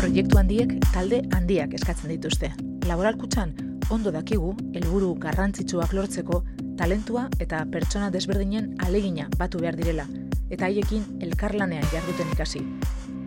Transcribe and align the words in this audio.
Proiektu 0.00 0.38
handiek 0.40 0.70
talde 0.94 1.18
handiak 1.36 1.74
eskatzen 1.76 2.08
dituzte. 2.08 2.48
Laboralkutxan 2.88 3.50
ondo 3.92 4.08
dakigu 4.14 4.54
helburu 4.72 5.10
garrantzitsuak 5.20 5.92
lortzeko 5.92 6.38
talentua 6.78 7.26
eta 7.44 7.58
pertsona 7.74 8.08
desberdinen 8.14 8.70
alegina 8.86 9.26
batu 9.36 9.60
behar 9.60 9.76
direla 9.76 10.06
eta 10.48 10.70
haiekin 10.70 11.04
elkarlanean 11.26 11.84
jarduten 11.92 12.32
ikasi. 12.32 12.62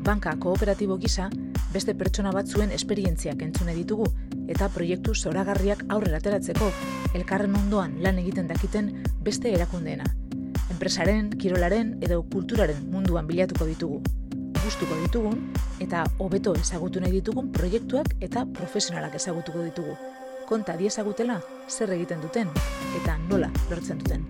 Banka 0.02 0.34
kooperatibo 0.48 0.98
gisa 0.98 1.28
beste 1.76 1.94
pertsona 1.94 2.34
batzuen 2.34 2.74
esperientziak 2.74 3.46
entzune 3.46 3.78
ditugu 3.78 4.10
eta 4.48 4.72
proiektu 4.74 5.14
zoragarriak 5.14 5.86
aurrera 5.94 6.18
ateratzeko 6.24 6.72
elkarren 7.14 7.54
ondoan 7.62 8.00
lan 8.02 8.18
egiten 8.26 8.50
dakiten 8.50 8.92
beste 9.22 9.54
erakundeena. 9.54 10.10
Enpresaren, 10.74 11.30
kirolaren 11.38 12.00
edo 12.02 12.24
kulturaren 12.34 12.82
munduan 12.90 13.30
bilatuko 13.30 13.70
ditugu. 13.70 14.02
Gustuko 14.64 14.96
ditugun 14.96 15.40
eta 15.84 16.06
hobeto 16.24 16.54
ezagutu 16.56 17.02
nahi 17.04 17.12
ditugun 17.18 17.50
proiektuak 17.52 18.14
eta 18.24 18.46
profesionalak 18.48 19.18
ezagutuko 19.20 19.64
ditugu. 19.66 19.96
Konta 20.48 20.78
diezagutela 20.80 21.36
zer 21.68 21.92
egiten 21.98 22.24
duten 22.24 22.54
eta 23.02 23.18
nola 23.26 23.50
lortzen 23.68 24.00
duten. 24.00 24.24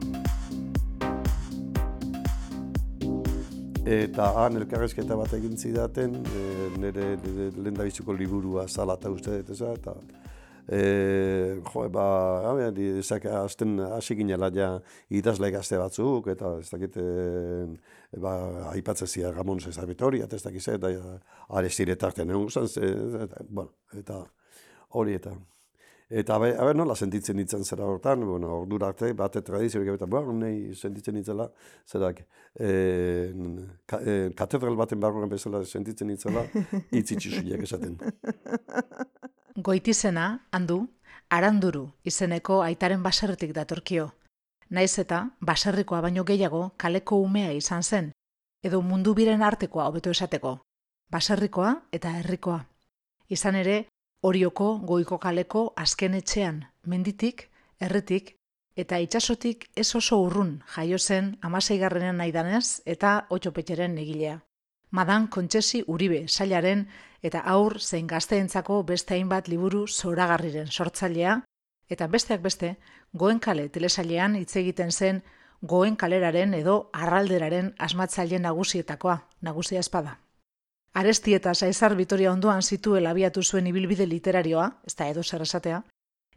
Eta 3.86 4.32
han 4.42 4.58
elkarrezketa 4.58 5.16
bat 5.20 5.38
egin 5.38 5.54
zidaten, 5.58 6.16
e, 6.26 6.44
nire, 6.80 7.14
nire 7.28 7.50
lehen 7.54 8.18
liburua 8.18 8.68
salata 8.68 9.12
uste 9.12 9.44
dut 9.44 9.62
eta 9.62 9.94
e, 10.68 11.62
jo, 11.64 11.86
ba, 11.90 12.06
ja, 12.60 12.68
ezak, 13.00 13.26
azten 13.26 13.80
hasi 13.84 14.16
ginela 14.16 14.50
ja 14.54 14.70
idazle 15.10 15.52
gazte 15.52 15.80
batzuk, 15.82 16.28
eta 16.34 16.58
ez 16.60 16.70
dakit, 16.72 16.98
e, 16.98 18.20
ba, 18.24 18.36
aipatzen 18.74 19.08
zia 19.08 19.32
Ramon 19.32 19.60
Cesar 19.60 19.88
Vitoria, 19.90 20.26
eta 20.26 20.40
ez 20.40 20.44
dakit, 20.44 20.68
eta 20.78 20.92
ja, 20.94 21.16
arestire 21.50 21.96
tarten 21.96 22.30
egon 22.30 22.50
eta, 22.54 23.48
bueno, 23.50 23.72
eta 23.98 24.22
hori 25.00 25.20
eta. 25.20 25.36
Eta 26.14 26.36
abe, 26.36 26.52
abe 26.60 26.74
nola 26.76 26.94
sentitzen 26.94 27.40
ditzen 27.40 27.64
zera 27.66 27.88
hortan, 27.90 28.22
bueno, 28.28 28.52
ordura 28.60 28.92
arte, 28.92 29.14
bate 29.18 29.42
tradizio, 29.42 29.82
eta 29.96 30.06
bueno, 30.06 30.36
nahi 30.38 30.76
sentitzen 30.76 31.16
ditzela, 31.18 31.48
zerak, 31.90 32.20
e, 32.54 32.70
ka, 33.90 33.98
e, 33.98 34.18
katedral 34.38 34.78
baten 34.78 35.02
barruan 35.02 35.32
bezala 35.32 35.64
sentitzen 35.66 36.12
ditzela, 36.14 36.46
itzitsusiak 37.00 37.66
esaten. 37.66 37.98
Goitizena, 39.56 40.48
handu, 40.52 40.88
aranduru 41.30 41.84
izeneko 42.04 42.62
aitaren 42.66 43.04
baserritik 43.04 43.52
datorkio. 43.54 44.08
Naiz 44.70 44.98
eta, 44.98 45.20
baserrikoa 45.42 46.02
baino 46.02 46.24
gehiago 46.26 46.72
kaleko 46.78 47.20
umea 47.22 47.52
izan 47.54 47.84
zen, 47.84 48.12
edo 48.64 48.82
mundu 48.82 49.14
biren 49.14 49.44
artekoa 49.44 49.86
hobeto 49.88 50.10
esateko. 50.10 50.58
Baserrikoa 51.12 51.76
eta 51.92 52.16
herrikoa. 52.18 52.64
Izan 53.30 53.56
ere, 53.56 53.86
Orioko 54.24 54.80
goiko 54.80 55.18
kaleko 55.20 55.74
azken 55.76 56.14
etxean, 56.16 56.64
menditik, 56.88 57.50
erretik, 57.80 58.36
eta 58.76 58.98
itsasotik 59.04 59.68
ez 59.76 59.90
oso 59.96 60.22
urrun 60.24 60.54
jaio 60.76 60.98
zen 60.98 61.38
amaseigarrenen 61.42 62.18
naidanez 62.18 62.82
eta 62.86 63.28
otxopetxeren 63.30 63.98
egilea. 63.98 64.40
Madan 64.92 65.28
kontsesi 65.28 65.84
uribe 65.88 66.28
sailaren 66.28 66.88
eta 67.24 67.40
aur 67.56 67.80
zein 67.80 68.08
gazteentzako 68.08 68.82
beste 68.84 69.16
hainbat 69.16 69.48
liburu 69.48 69.88
zoragarriren 69.88 70.68
sortzailea, 70.68 71.38
eta 71.90 72.08
besteak 72.08 72.42
beste, 72.42 72.76
goen 73.14 73.40
kale 73.40 73.70
telesailean 73.70 74.36
hitz 74.36 74.56
egiten 74.60 74.92
zen 74.92 75.24
goen 75.62 75.96
kaleraren 75.96 76.54
edo 76.54 76.90
arralderaren 76.92 77.72
asmatzaile 77.80 78.40
nagusietakoa, 78.40 79.18
nagusia 79.42 79.80
espada. 79.80 80.20
Aresti 80.94 81.34
eta 81.34 81.54
Saizar 81.56 81.96
Vitoria 81.96 82.32
ondoan 82.32 82.62
zituela 82.62 83.14
abiatu 83.16 83.42
zuen 83.44 83.68
ibilbide 83.68 84.06
literarioa, 84.06 84.68
ez 84.86 84.96
da 84.96 85.08
edo 85.10 85.24
zer 85.24 85.42
esatea, 85.42 85.82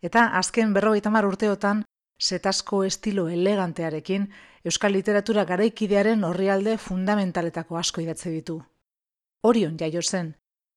eta 0.02 0.30
azken 0.38 0.72
berrogeita 0.72 1.10
mar 1.10 1.26
urteotan 1.26 1.82
setasko 2.18 2.84
estilo 2.84 3.28
elegantearekin 3.28 4.30
euskal 4.64 4.92
literatura 4.92 5.44
garaikidearen 5.44 6.24
horrialde 6.24 6.78
fundamentaletako 6.78 7.76
asko 7.76 8.00
idatze 8.00 8.30
ditu. 8.30 8.62
Orion 9.42 9.76
jaio 9.78 10.02
zen, 10.02 10.34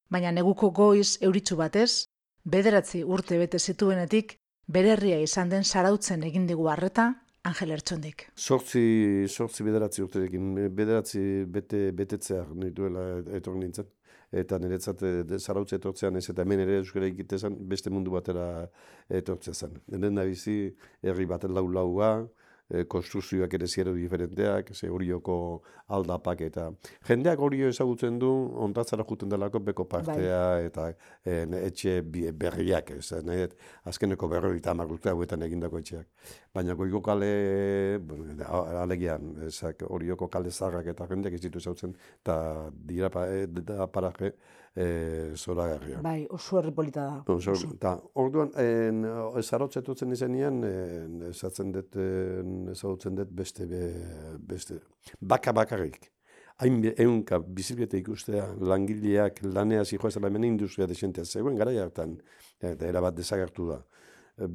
baina 0.10 0.32
neguko 0.32 0.72
goiz 0.76 1.18
euritzu 1.22 1.58
batez, 1.60 2.06
bederatzi 2.44 3.04
urte 3.04 3.38
bete 3.38 3.60
zituenetik, 3.60 4.38
bererria 4.68 5.20
izan 5.22 5.50
den 5.50 5.64
sarautzen 5.64 6.24
egin 6.24 6.48
digu 6.48 6.68
harreta 6.70 7.14
Angel 7.50 7.72
Ertzondik. 7.72 8.26
Sortzi, 8.36 9.28
sortzi 9.28 9.64
bederatzi 9.64 10.04
urterekin, 10.04 10.52
bederatzi 10.76 11.22
bete, 11.48 11.90
betetzea 11.96 12.44
nahi 12.54 12.74
duela 12.76 13.06
etor 13.38 13.56
nintzen. 13.56 13.88
Eta 14.30 14.60
niretzat 14.62 15.00
zarautze 15.40 15.80
etortzean 15.80 16.20
ez, 16.20 16.28
eta 16.30 16.44
hemen 16.44 16.60
ere 16.62 16.76
euskara 16.84 17.08
ikitezan 17.10 17.56
beste 17.72 17.90
mundu 17.90 18.12
batera 18.14 18.68
etortzea 19.10 19.56
zen. 19.56 19.80
Nenen 19.90 20.20
nabizi, 20.20 20.58
herri 21.02 21.26
bat 21.26 21.48
lau 21.50 21.66
laua, 21.66 22.12
e, 22.70 22.86
konstrukzioak 22.86 23.54
ere 23.58 23.68
ziero 23.68 23.94
diferenteak, 23.94 24.74
ze 24.74 24.90
horioko 24.90 25.62
aldapak 25.88 26.42
eta 26.48 26.70
jendeak 27.08 27.40
horio 27.40 27.70
ezagutzen 27.70 28.20
du 28.20 28.30
ontatzara 28.66 29.04
juten 29.10 29.30
delako 29.30 29.60
beko 29.60 29.86
partea 29.90 30.42
bai. 30.54 30.66
eta 30.70 30.88
e, 31.26 31.40
etxe 31.66 32.02
berriak, 32.04 32.92
ez, 32.92 33.24
nahi, 33.26 33.48
azkeneko 33.90 34.30
berroi 34.30 34.58
eta 34.58 34.72
amarrute 34.72 35.10
hauetan 35.10 35.44
egindako 35.48 35.82
etxeak. 35.82 36.08
Baina 36.54 36.74
goiko 36.74 37.02
kale, 37.02 37.98
bueno, 38.06 38.38
alegian, 38.84 39.36
ezak, 39.48 39.84
horioko 39.90 40.30
kale 40.30 40.52
zarrak 40.52 40.88
eta 40.94 41.08
jendeak 41.10 41.38
ez 41.38 41.42
ditu 41.42 41.62
ezagutzen, 41.62 41.96
eta 42.22 42.38
dira 42.72 43.10
pa, 43.14 43.28
e, 43.28 43.46
da 43.48 43.88
paraje, 43.88 44.34
e, 44.76 45.34
zora 45.36 45.68
garria. 45.68 46.02
Bai, 46.02 46.28
oso 46.30 46.60
erripolita 46.60 47.06
da. 47.06 47.34
Oso, 47.34 47.56
eta, 47.74 47.96
orduan, 48.22 48.52
en, 48.60 49.04
zarotzetutzen 49.42 50.14
izenean, 50.16 50.62
ezatzen 51.30 51.74
dut, 51.76 51.98
ezagutzen 52.76 53.20
dut 53.20 53.34
beste, 53.42 53.68
beste, 54.40 54.80
baka 55.20 55.54
bakarrik. 55.56 56.12
Hain 56.60 56.82
eunka 57.00 57.38
bizikleta 57.40 57.96
ikustea 57.96 58.50
langileak 58.60 59.38
lanea 59.46 59.86
zijoa 59.86 60.12
zela 60.12 60.28
hemen 60.28 60.44
industria 60.44 60.88
desentea 60.88 61.24
zegoen 61.24 61.56
gara 61.56 61.72
jartan, 61.72 62.18
eta 62.60 62.88
erabat 62.88 63.16
desagertu 63.16 63.70
da. 63.70 63.80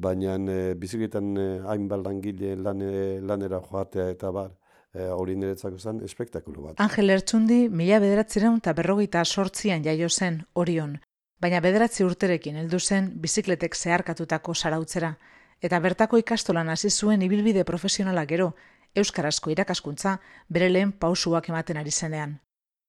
Baina 0.05 0.35
e, 0.37 0.59
bizikletan 0.81 1.33
e, 1.37 1.47
hainbat 1.71 2.05
langile 2.05 2.55
lane, 2.57 2.91
lanera 3.21 3.59
joatea 3.61 4.11
eta 4.13 4.31
bar, 4.33 4.53
hori 4.95 5.35
niretzako 5.35 5.77
zen 5.77 6.03
espektakulo 6.03 6.61
bat. 6.61 6.79
Angel 6.79 7.09
Ertsundi 7.09 7.67
mila 7.69 7.99
bederatzireun 7.99 8.57
eta 8.61 8.73
berrogeita 8.73 9.23
sortzian 9.25 9.83
jaio 9.83 10.09
zen 10.09 10.45
Orion, 10.53 10.99
baina 11.39 11.59
bederatzi 11.61 12.03
urterekin 12.03 12.55
heldu 12.61 12.79
zen 12.79 13.11
bizikletek 13.21 13.75
zeharkatutako 13.75 14.53
sarautzera, 14.53 15.15
eta 15.61 15.79
bertako 15.79 16.17
ikastolan 16.17 16.69
hasi 16.69 16.89
zuen 16.89 17.21
ibilbide 17.21 17.63
profesionala 17.63 18.25
gero, 18.25 18.53
euskarazko 18.95 19.51
irakaskuntza 19.51 20.19
bere 20.49 20.69
lehen 20.69 20.91
pausuak 20.91 21.49
ematen 21.49 21.77
ari 21.77 21.91
zenean. 21.91 22.39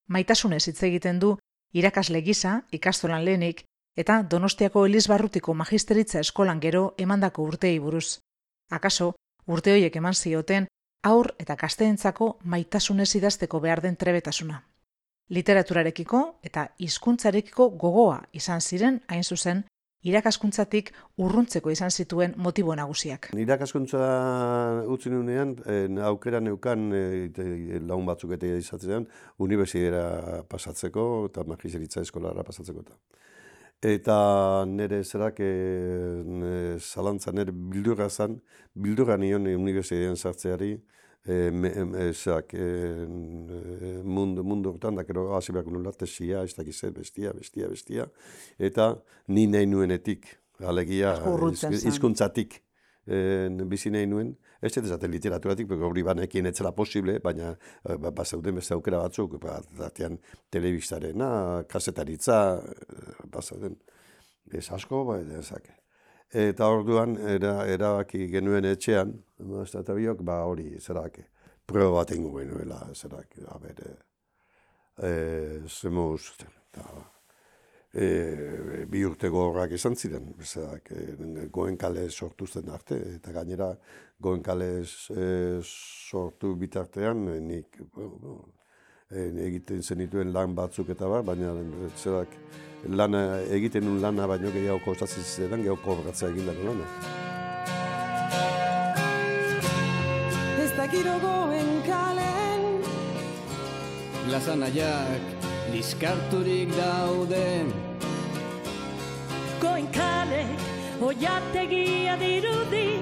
Maitasunez 0.07 0.67
hitz 0.67 0.81
egiten 0.83 1.19
du 1.19 1.35
irakasle 1.73 2.21
gisa 2.21 2.61
ikastolan 2.71 3.25
lehenik 3.25 3.65
eta 3.97 4.21
Donostiako 4.23 4.85
Elizbarrutiko 4.85 5.53
magisteritza 5.53 6.21
eskolan 6.23 6.61
gero 6.63 6.93
emandako 6.97 7.43
urteei 7.43 7.79
buruz. 7.79 8.19
Akaso, 8.69 9.13
urte 9.47 9.73
horiek 9.73 9.95
eman 9.95 10.13
zioten 10.13 10.67
aur 11.03 11.33
eta 11.39 11.55
kasteentzako 11.55 12.37
maitasunez 12.43 13.15
idazteko 13.15 13.59
behar 13.59 13.81
den 13.81 13.95
trebetasuna. 13.95 14.61
Literaturarekiko 15.29 16.21
eta 16.43 16.69
hizkuntzarekiko 16.79 17.69
gogoa 17.69 18.21
izan 18.31 18.61
ziren 18.61 19.01
hain 19.07 19.23
zuzen 19.23 19.63
irakaskuntzatik 20.07 20.91
urruntzeko 21.19 21.71
izan 21.73 21.91
zituen 21.91 22.33
motibo 22.37 22.75
nagusiak. 22.75 23.31
Irakaskuntza 23.35 24.01
utzi 24.93 25.11
nunean, 25.11 25.55
aukera 26.05 26.39
neukan 26.39 26.91
e, 26.95 27.79
laun 27.81 28.05
batzuk 28.07 28.35
eta 28.37 28.53
izatzean, 28.61 29.07
universidera 29.43 30.43
pasatzeko 30.49 31.07
eta 31.31 31.43
magisteritza 31.49 32.05
eskolara 32.05 32.45
pasatzeko. 32.47 32.85
Eta 33.83 34.17
nire 34.69 35.03
zerak 35.03 35.41
e, 35.43 36.77
zalantza 36.79 37.33
nire 37.33 37.51
bildurra 37.51 38.09
zan, 38.09 38.39
bildurra 38.73 39.17
nion 39.17 39.49
universidean 39.57 40.15
sartzeari, 40.15 40.77
ezak 41.25 42.53
e, 42.53 42.59
e, 42.59 44.03
mundu, 44.03 44.43
mundu 44.43 44.71
hortan, 44.71 44.95
da 44.95 45.03
kero 45.03 45.33
hasi 45.35 45.53
behar 45.53 45.67
nula, 45.71 45.91
tesia, 45.91 46.43
ez 46.43 46.55
dakiz 46.55 46.81
bestia, 46.95 47.33
bestia, 47.33 47.67
bestia, 47.67 48.07
eta 48.59 48.95
ni 49.27 49.47
nahi 49.47 49.65
nuenetik, 49.67 50.27
alegia, 50.59 51.17
izkuntzatik, 51.91 52.61
e, 53.05 53.49
bizi 53.67 53.91
nahi 53.91 54.07
nuen, 54.07 54.35
ez 54.61 54.77
ez 54.77 54.85
ezaten 54.85 55.11
literaturatik, 55.11 55.67
porque 55.67 55.83
hori 55.83 56.03
banekin 56.03 56.45
etzela 56.45 56.71
posible, 56.71 57.19
baina 57.19 57.55
ba, 57.83 58.25
zeuden 58.25 58.55
beste 58.55 58.73
aukera 58.73 59.01
batzuk, 59.03 59.39
ba, 59.41 59.59
datean 59.77 60.17
telebistarena, 60.49 61.63
kasetaritza, 61.69 62.61
ba, 63.25 63.43
ez 64.53 64.71
asko, 64.71 65.03
ba, 65.05 65.19
ezak. 65.39 65.67
Eta 66.27 66.67
orduan, 66.67 67.15
era, 67.23 67.61
erabaki 67.71 68.25
genuen 68.27 68.65
etxean, 68.67 69.13
eta 69.63 69.93
biok, 69.95 70.23
ba 70.27 70.41
hori, 70.43 70.73
zerak, 70.79 71.21
proba 71.65 72.01
bat 72.01 72.11
ingo 72.11 72.33
genuela, 72.35 72.81
zerak, 72.93 73.37
a 73.47 73.57
ber, 73.63 73.79
e, 75.07 75.11
zemuz, 75.69 76.33
eta, 76.41 76.83
e, 77.93 78.83
bi 78.91 79.05
urte 79.07 79.29
gogorrak 79.29 79.71
izan 79.79 79.95
ziren, 79.95 80.33
bezak, 80.37 80.91
e, 80.91 81.47
goen 81.47 81.77
kale 81.77 82.09
sortu 82.09 82.45
zen 82.47 82.69
arte, 82.75 82.99
eta 83.15 83.31
gainera 83.31 83.71
goen 84.19 84.43
kale 84.43 84.83
e, 84.83 85.61
sortu 85.63 86.55
bitartean, 86.59 87.23
nik 87.47 87.79
e, 87.87 88.11
egiten 89.11 89.83
zenituen 89.83 90.33
lan 90.33 90.55
batzuk 90.55 90.89
eta 90.89 91.07
bar, 91.07 91.23
baina 91.23 91.53
zerak, 91.95 92.27
lana, 92.89 93.39
egiten 93.55 93.87
un 93.87 94.01
lana 94.01 94.27
baino 94.27 94.51
gehiago 94.51 94.81
kostatzen 94.83 95.23
ziren, 95.23 95.61
gehiago 95.61 95.79
kobratzea 95.83 96.29
egin 96.29 96.45
dara 96.45 96.63
lana. 96.67 96.87
Ez 100.63 100.71
dakiro 100.75 101.19
goen 101.23 101.71
kalen. 101.87 102.65
Lasanaiak 104.27 105.45
liskarturik 105.71 106.73
dauden 106.75 107.71
Goinkalek 109.61 110.67
oiategia 111.01 112.17
dirudi. 112.19 112.99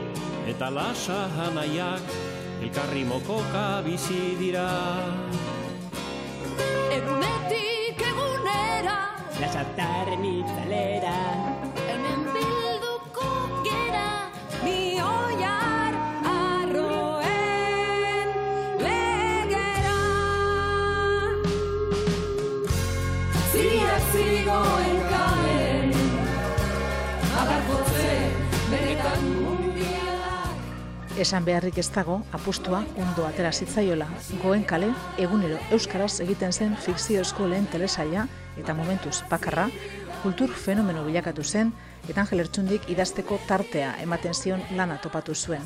Eta 0.54 0.69
lasa 0.69 1.25
hanaiak 1.34 2.13
elkarri 2.62 3.04
mokoka 3.10 3.81
bizi 3.88 4.38
dira 4.38 4.69
la 9.40 9.50
chatarra 9.52 10.14
en 10.14 10.22
mi 10.22 10.44
salera 10.56 11.75
Esan 31.16 31.46
beharrik 31.48 31.78
ez 31.80 31.88
dago, 31.96 32.18
apustua 32.36 32.82
ondo 33.00 33.24
atera 33.24 33.54
zitzaiola. 33.56 34.04
Goen 34.42 34.66
kale, 34.68 34.90
egunero 35.18 35.56
euskaraz 35.72 36.20
egiten 36.26 36.52
zen 36.52 36.74
fikziozko 36.84 37.48
lehen 37.48 37.70
telesaila 37.72 38.26
eta 38.60 38.76
momentuz 38.76 39.22
bakarra, 39.30 39.70
kultur 40.24 40.52
fenomeno 40.52 41.06
bilakatu 41.08 41.44
zen, 41.44 41.72
eta 42.10 42.26
Angel 42.26 42.44
Ertsundik 42.44 42.90
idazteko 42.92 43.40
tartea 43.48 43.94
ematen 44.04 44.36
zion 44.36 44.60
lana 44.76 44.98
topatu 45.00 45.36
zuen. 45.36 45.64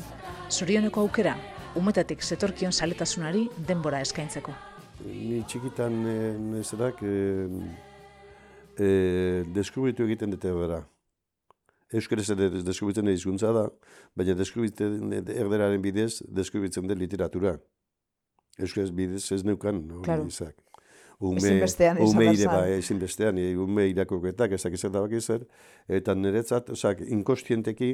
Zorioneko 0.50 1.02
aukera, 1.02 1.34
umetatik 1.74 2.22
zetorkion 2.22 2.70
saletasunari 2.70 3.48
denbora 3.58 4.04
eskaintzeko. 4.06 4.54
Ni 5.02 5.42
txikitan 5.50 5.98
e, 6.06 6.16
nezerak 6.46 7.02
e, 7.02 7.18
e, 8.78 8.88
deskubritu 9.50 10.06
egiten 10.06 10.30
dute 10.30 10.54
bera. 10.54 10.84
Euskaraz 11.92 12.28
ere 12.30 12.48
deskubritzen 12.62 13.04
da 13.08 13.10
hizkuntza 13.16 13.52
da, 13.52 13.64
baina 14.16 14.34
deskubritzen 14.38 15.12
erderaren 15.18 15.82
bidez 15.82 16.22
deskubritzen 16.28 16.86
da 16.86 16.94
literatura. 16.94 17.56
Euskaraz 18.58 18.90
bidez 18.94 19.24
ez 19.32 19.42
neukan, 19.44 19.82
hori 19.90 20.04
Claro. 20.04 20.26
izak. 20.26 20.54
Ezinbestean 21.20 21.98
izan 22.00 22.16
ume 22.16 22.26
ire 22.32 22.46
ba, 22.48 22.60
ezinbestean, 22.72 23.38
e, 23.38 23.50
ume 23.60 23.84
irakurketak, 23.90 24.54
ez 24.56 24.62
dakiz 24.62 24.80
eta 24.88 25.02
zer, 25.20 25.44
eta 25.88 26.14
niretzat, 26.14 26.70
osak, 26.70 27.02
inkostienteki, 27.04 27.90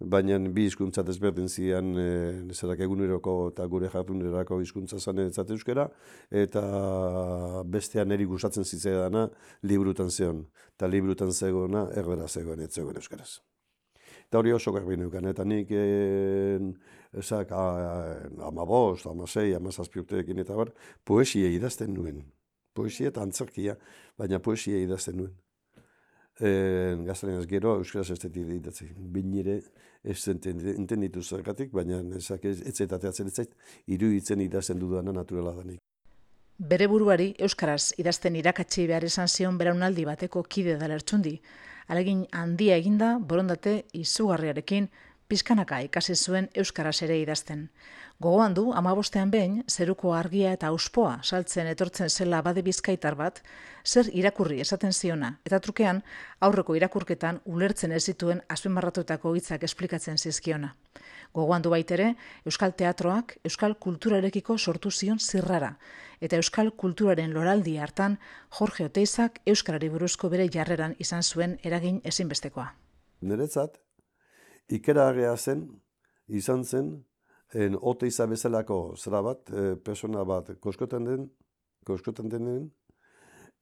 baina 0.00 0.38
bi 0.38 0.64
hizkuntza 0.64 1.04
desberdin 1.04 1.48
zian, 1.48 1.92
e, 1.98 2.54
zerak 2.54 2.80
eguneroko 2.80 3.50
eta 3.50 3.66
gure 3.66 3.90
jardunerako 3.92 4.60
hizkuntza 4.62 4.98
zan 4.98 5.16
niretzat 5.16 5.50
euskera, 5.50 5.90
eta 6.30 6.64
bestean 7.66 8.08
niri 8.08 8.24
gustatzen 8.24 8.64
zitzaidana 8.64 9.28
librutan 9.62 10.10
zeon, 10.10 10.46
eta 10.74 10.88
librutan 10.88 11.32
zegoena 11.32 11.86
erbera 11.92 12.28
zegoen, 12.28 12.64
ez 12.64 12.72
zegoen 12.72 12.96
euskaraz. 12.96 13.42
Eta 14.30 14.38
hori 14.38 14.52
oso 14.56 14.72
garbi 14.72 14.96
neukan, 14.96 15.26
eta 15.28 15.44
nik 15.44 15.68
en, 15.76 16.72
esak, 17.12 17.52
amabost, 17.52 19.04
amasei, 19.10 19.50
amazazpi 19.52 20.00
urterekin 20.00 20.38
eta 20.40 20.56
bar, 20.56 20.72
poesia 21.04 21.50
idazten 21.50 21.92
nuen. 21.92 22.22
Poesia 22.80 23.12
eta 23.12 23.22
antzerkia, 23.26 23.76
baina 24.18 24.40
poesia 24.40 24.80
idazten 24.80 25.20
nuen. 25.20 25.36
En, 26.40 27.04
gaztaren 27.04 27.42
gero, 27.48 27.74
euskaraz 27.82 28.14
ez 28.14 28.18
dut 28.22 28.36
idatzi. 28.40 28.86
Binire, 28.96 29.58
ez 30.02 30.16
entenditu 30.32 31.22
zergatik, 31.22 31.72
baina 31.76 32.00
ezak 32.16 32.46
ez, 32.48 32.62
ez 32.64 32.72
zait 32.78 32.92
ateatzen 32.96 33.28
ez 33.28 33.34
zait, 33.42 33.52
iruditzen 33.86 34.40
idazten 34.40 34.80
dudana 34.80 35.12
naturala 35.12 35.52
danik. 35.58 35.82
Bere 36.60 36.88
buruari 36.92 37.30
euskaraz 37.40 37.92
idazten 38.00 38.34
irakatsi 38.36 38.86
behar 38.88 39.04
izan 39.04 39.28
zion 39.28 39.58
beraunaldi 39.60 40.04
bateko 40.08 40.42
kide 40.42 40.78
da 40.80 40.88
lertxundi. 40.88 41.38
Alegin 41.92 42.26
handia 42.36 42.76
eginda 42.76 43.14
borondate 43.18 43.72
izugarriarekin 43.96 44.88
pizkanaka 45.28 45.80
ikasi 45.86 46.16
zuen 46.16 46.48
euskaraz 46.54 46.98
ere 47.06 47.16
idazten. 47.20 47.68
Gogoan 48.20 48.52
du 48.52 48.66
amabostean 48.76 49.30
behin 49.32 49.62
zeruko 49.64 50.10
argia 50.12 50.50
eta 50.52 50.68
auspoa 50.68 51.12
saltzen 51.24 51.70
etortzen 51.70 52.10
zela 52.10 52.42
bade 52.44 52.60
bizkaitar 52.60 53.14
bat, 53.16 53.40
zer 53.82 54.10
irakurri 54.12 54.58
esaten 54.60 54.92
ziona, 54.92 55.30
eta 55.48 55.60
trukean 55.64 56.02
aurreko 56.44 56.76
irakurketan 56.76 57.40
ulertzen 57.46 57.96
ez 57.96 58.02
zituen 58.12 58.44
azpimarratutako 58.56 59.32
hitzak 59.38 59.64
esplikatzen 59.64 60.20
zizkiona. 60.20 60.74
Gogoan 61.32 61.64
du 61.64 61.72
baitere, 61.72 62.12
Euskal 62.44 62.76
Teatroak 62.76 63.38
Euskal 63.48 63.78
Kulturarekiko 63.80 64.58
sortu 64.58 64.90
zion 64.90 65.18
zirrara, 65.18 65.78
eta 66.20 66.36
Euskal 66.36 66.74
Kulturaren 66.76 67.32
loraldi 67.32 67.78
hartan 67.78 68.18
Jorge 68.58 68.84
Oteizak 68.84 69.40
Euskarari 69.46 69.88
buruzko 69.88 70.28
bere 70.28 70.50
jarreran 70.52 70.92
izan 70.98 71.22
zuen 71.22 71.56
eragin 71.64 72.02
ezinbestekoa. 72.04 72.74
Niretzat, 73.22 73.80
ikeragarria 74.68 75.38
zen, 75.38 75.70
izan 76.28 76.64
zen, 76.64 76.98
en 77.54 77.76
oteiza 77.80 78.26
bezalako 78.26 78.94
zera 78.96 79.20
bat, 79.20 79.50
e, 79.50 79.76
persona 79.76 80.24
bat 80.24 80.52
koskoten 80.60 81.04
den, 81.04 81.26
koskoten 81.86 82.28
denen, 82.30 82.70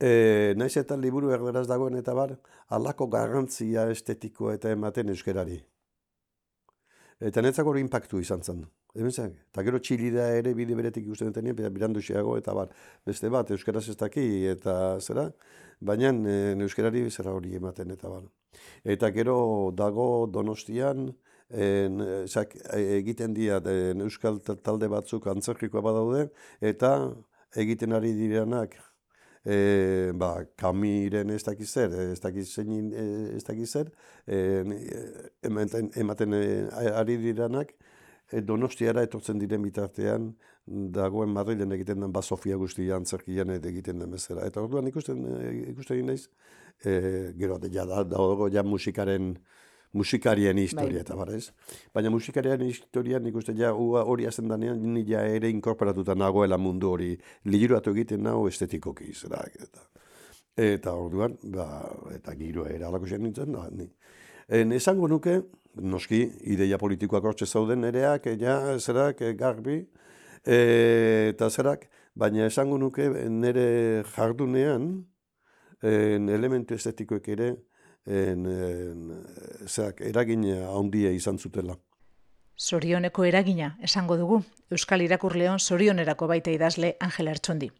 e, 0.00 0.55
naiz 0.56 0.76
eta 0.76 0.96
liburu 0.96 1.32
erderaz 1.35 1.67
dagoen 1.69 1.99
eta 1.99 2.14
bar, 2.14 2.37
alako 2.69 3.08
garrantzia 3.12 3.88
estetikoa 3.90 4.55
eta 4.58 4.73
ematen 4.75 5.08
euskerari. 5.14 5.58
Eta 7.19 7.43
netzako 7.43 7.73
hori 7.73 7.81
impactu 7.82 8.20
izan 8.23 8.44
zen. 8.44 8.67
Hemen 8.94 9.12
zen, 9.12 9.32
eta 9.50 9.62
gero 9.67 9.79
txilida 9.82 10.29
ere 10.38 10.55
bide 10.56 10.75
beretik 10.79 11.05
ikusten 11.05 11.32
tenien, 11.35 11.56
eta 11.58 11.70
biranduxeago, 11.70 12.37
eta 12.40 12.55
bar, 12.56 12.70
beste 13.06 13.29
bat, 13.31 13.50
euskaraz 13.55 13.85
ez 13.93 13.96
daki, 14.00 14.25
eta 14.49 14.99
zera, 15.00 15.28
baina 15.80 16.12
e, 16.30 16.38
euskarari 16.66 17.04
zera 17.11 17.35
hori 17.37 17.54
ematen, 17.59 17.92
eta 17.95 18.09
bar. 18.09 18.25
Eta 18.85 19.11
gero 19.14 19.38
dago 19.76 20.26
donostian, 20.33 21.11
en, 21.50 22.02
zak, 22.28 22.55
egiten 22.75 23.35
dira 23.35 23.61
en, 23.64 24.02
euskal 24.05 24.40
ta- 24.45 24.57
talde 24.57 24.88
batzuk 24.88 25.26
antzerkikoa 25.26 25.83
badaude, 25.85 26.28
eta 26.61 26.93
egiten 27.57 27.93
ari 27.97 28.12
direnak, 28.17 28.76
e, 29.45 30.12
ba, 30.14 30.45
kamiren 30.61 31.31
ez 31.31 31.43
dakiz 31.47 31.71
zer, 31.73 31.95
ez 32.12 32.21
dakiz 32.21 32.49
zein, 32.52 32.93
e, 32.93 33.05
ez 33.37 33.45
dakiz 33.47 33.71
zer, 33.73 33.93
en, 34.26 34.73
e, 34.76 35.05
ematen, 35.49 35.90
ematen 35.97 36.37
e, 36.37 36.45
ari 36.93 37.17
direnak, 37.23 37.73
e, 38.31 38.43
donostiara 38.45 39.02
etortzen 39.07 39.40
diren 39.40 39.64
bitartean, 39.64 40.33
dagoen 40.69 41.33
Madrilen 41.33 41.73
egiten 41.73 42.02
den 42.05 42.12
ba 42.12 42.21
Sofia 42.23 42.57
guztia 42.61 42.97
antzerkian 42.97 43.55
egiten 43.57 44.02
den 44.02 44.11
bezala. 44.12 44.45
Eta 44.45 44.61
orduan 44.61 44.88
ikusten, 44.90 45.25
e, 45.38 45.52
ikusten 45.73 46.05
naiz, 46.11 46.26
e, 46.85 47.33
gero, 47.38 47.57
ja, 47.73 47.87
da, 47.88 48.02
dago 48.05 48.50
ja 48.52 48.62
musikaren, 48.62 49.33
musikarien 49.92 50.59
historia 50.59 50.99
Bai. 50.99 51.00
eta 51.00 51.16
bar, 51.16 51.30
ez? 51.35 51.50
Baina 51.95 52.11
musikarien 52.11 52.62
historia 52.66 53.18
nik 53.18 53.37
uste 53.37 53.54
ja 53.57 53.73
hori 53.73 54.26
hasten 54.26 54.49
danean 54.49 54.80
ni 54.95 55.04
ja 55.09 55.25
ere 55.26 55.50
inkorporatuta 55.50 56.14
nagoela 56.14 56.59
mundu 56.59 56.90
hori 56.90 57.16
liburatu 57.45 57.90
egiten 57.97 58.23
nago 58.23 58.49
estetikoki 58.49 59.12
zera 59.14 59.45
eta 59.54 59.87
eta 60.59 60.95
orduan 60.95 61.37
ba 61.54 61.66
eta 62.14 62.35
giro 62.35 62.66
era 62.66 62.88
alako 62.88 63.07
zen 63.07 63.23
nintzen 63.23 63.52
da 63.52 63.68
ni. 63.71 63.88
En, 64.49 64.73
esango 64.73 65.09
nuke 65.09 65.42
noski 65.75 66.23
ideia 66.50 66.78
politikoak 66.78 67.25
hortze 67.25 67.47
zauden 67.47 67.80
nereak 67.80 68.26
ja 68.40 68.78
zerak 68.78 69.23
garbi 69.37 69.87
e, 70.45 70.59
eta 71.30 71.50
zerak 71.50 71.88
baina 72.14 72.47
esango 72.47 72.78
nuke 72.78 73.09
nere 73.30 74.02
jardunean 74.16 74.88
en, 75.83 76.28
elementu 76.28 76.75
estetikoek 76.75 77.28
ere 77.28 77.54
en, 78.09 78.47
en, 78.47 79.05
zerak, 79.67 80.00
eragin 80.00 80.45
handia 80.65 81.12
izan 81.12 81.38
zutela. 81.38 81.77
Zorioneko 82.59 83.25
eragina 83.25 83.77
esango 83.87 84.17
dugu, 84.19 84.43
Euskal 84.75 85.05
Irakurleon 85.05 85.61
zorionerako 85.61 86.27
baita 86.27 86.50
idazle 86.50 86.97
Angela 87.00 87.31
Ertsondi. 87.31 87.71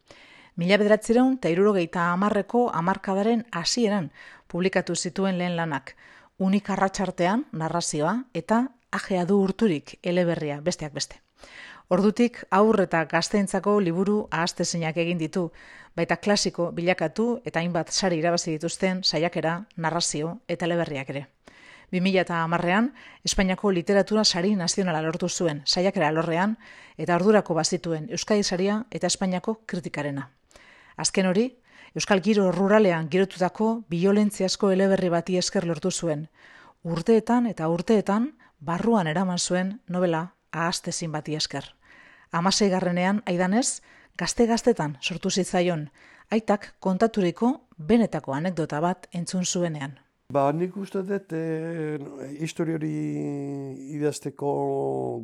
Mila 0.55 0.77
bederatzireun 0.79 1.35
eta 1.37 1.51
irurogeita 1.51 2.09
amarreko 2.13 2.69
amarkadaren 2.73 3.45
hasieran 3.51 4.11
publikatu 4.47 4.95
zituen 4.95 5.37
lehen 5.37 5.55
lanak. 5.55 5.95
Unik 6.39 6.69
arratsartean 6.69 7.45
narrazioa 7.51 8.15
eta 8.33 8.67
ajea 8.91 9.25
du 9.25 9.41
urturik 9.43 9.97
eleberria 10.03 10.61
besteak 10.61 10.93
beste. 10.93 11.19
Ordutik 11.89 12.43
aur 12.53 12.77
eta 12.83 12.99
gazteentzako 13.09 13.71
liburu 13.81 14.19
ahaztezinak 14.29 14.97
egin 15.01 15.17
ditu, 15.17 15.47
baita 15.97 16.19
klasiko 16.21 16.67
bilakatu 16.77 17.23
eta 17.49 17.63
hainbat 17.63 17.89
sari 17.89 18.19
irabazi 18.21 18.51
dituzten 18.51 18.99
saiakera, 19.03 19.53
narrazio 19.75 20.35
eta 20.47 20.67
eleberriak 20.67 21.09
ere. 21.09 21.23
2010ean, 21.91 22.91
Espainiako 23.25 23.71
literatura 23.73 24.23
sari 24.23 24.53
nazionala 24.55 25.01
lortu 25.01 25.29
zuen 25.29 25.63
saiakera 25.65 26.11
lorrean 26.11 26.53
eta 26.95 27.15
ordurako 27.15 27.57
bazituen 27.57 28.05
Euskadi 28.11 28.43
saria 28.43 28.83
eta 28.91 29.07
Espainiako 29.07 29.55
kritikarena. 29.65 30.29
Azken 30.95 31.25
hori, 31.25 31.47
Euskal 31.95 32.21
Giro 32.21 32.51
ruralean 32.51 33.09
girotutako 33.09 33.71
biolentziasko 33.89 34.69
eleberri 34.69 35.09
bati 35.09 35.41
esker 35.41 35.65
lortu 35.65 35.89
zuen. 35.89 36.27
Urteetan 36.83 37.49
eta 37.49 37.67
urteetan 37.67 38.35
barruan 38.59 39.07
eraman 39.07 39.39
zuen 39.39 39.79
novela 39.87 40.35
ahaztezin 40.51 41.11
bati 41.11 41.33
esker. 41.35 41.78
Amasei 42.31 42.69
garrenean, 42.69 43.23
aidanez, 43.25 43.81
gazte-gaztetan 44.19 44.97
sortu 45.01 45.29
zitzaion, 45.29 45.87
aitak 46.31 46.73
kontaturiko 46.79 47.53
benetako 47.79 48.35
anekdota 48.35 48.81
bat 48.81 49.07
entzun 49.13 49.45
zuenean. 49.45 49.95
Ba, 50.33 50.51
nik 50.53 50.75
uste 50.77 51.01
dut, 51.01 51.33
e, 51.33 51.97
histori 52.45 52.75
hori 52.77 52.91
idazteko 53.97 54.51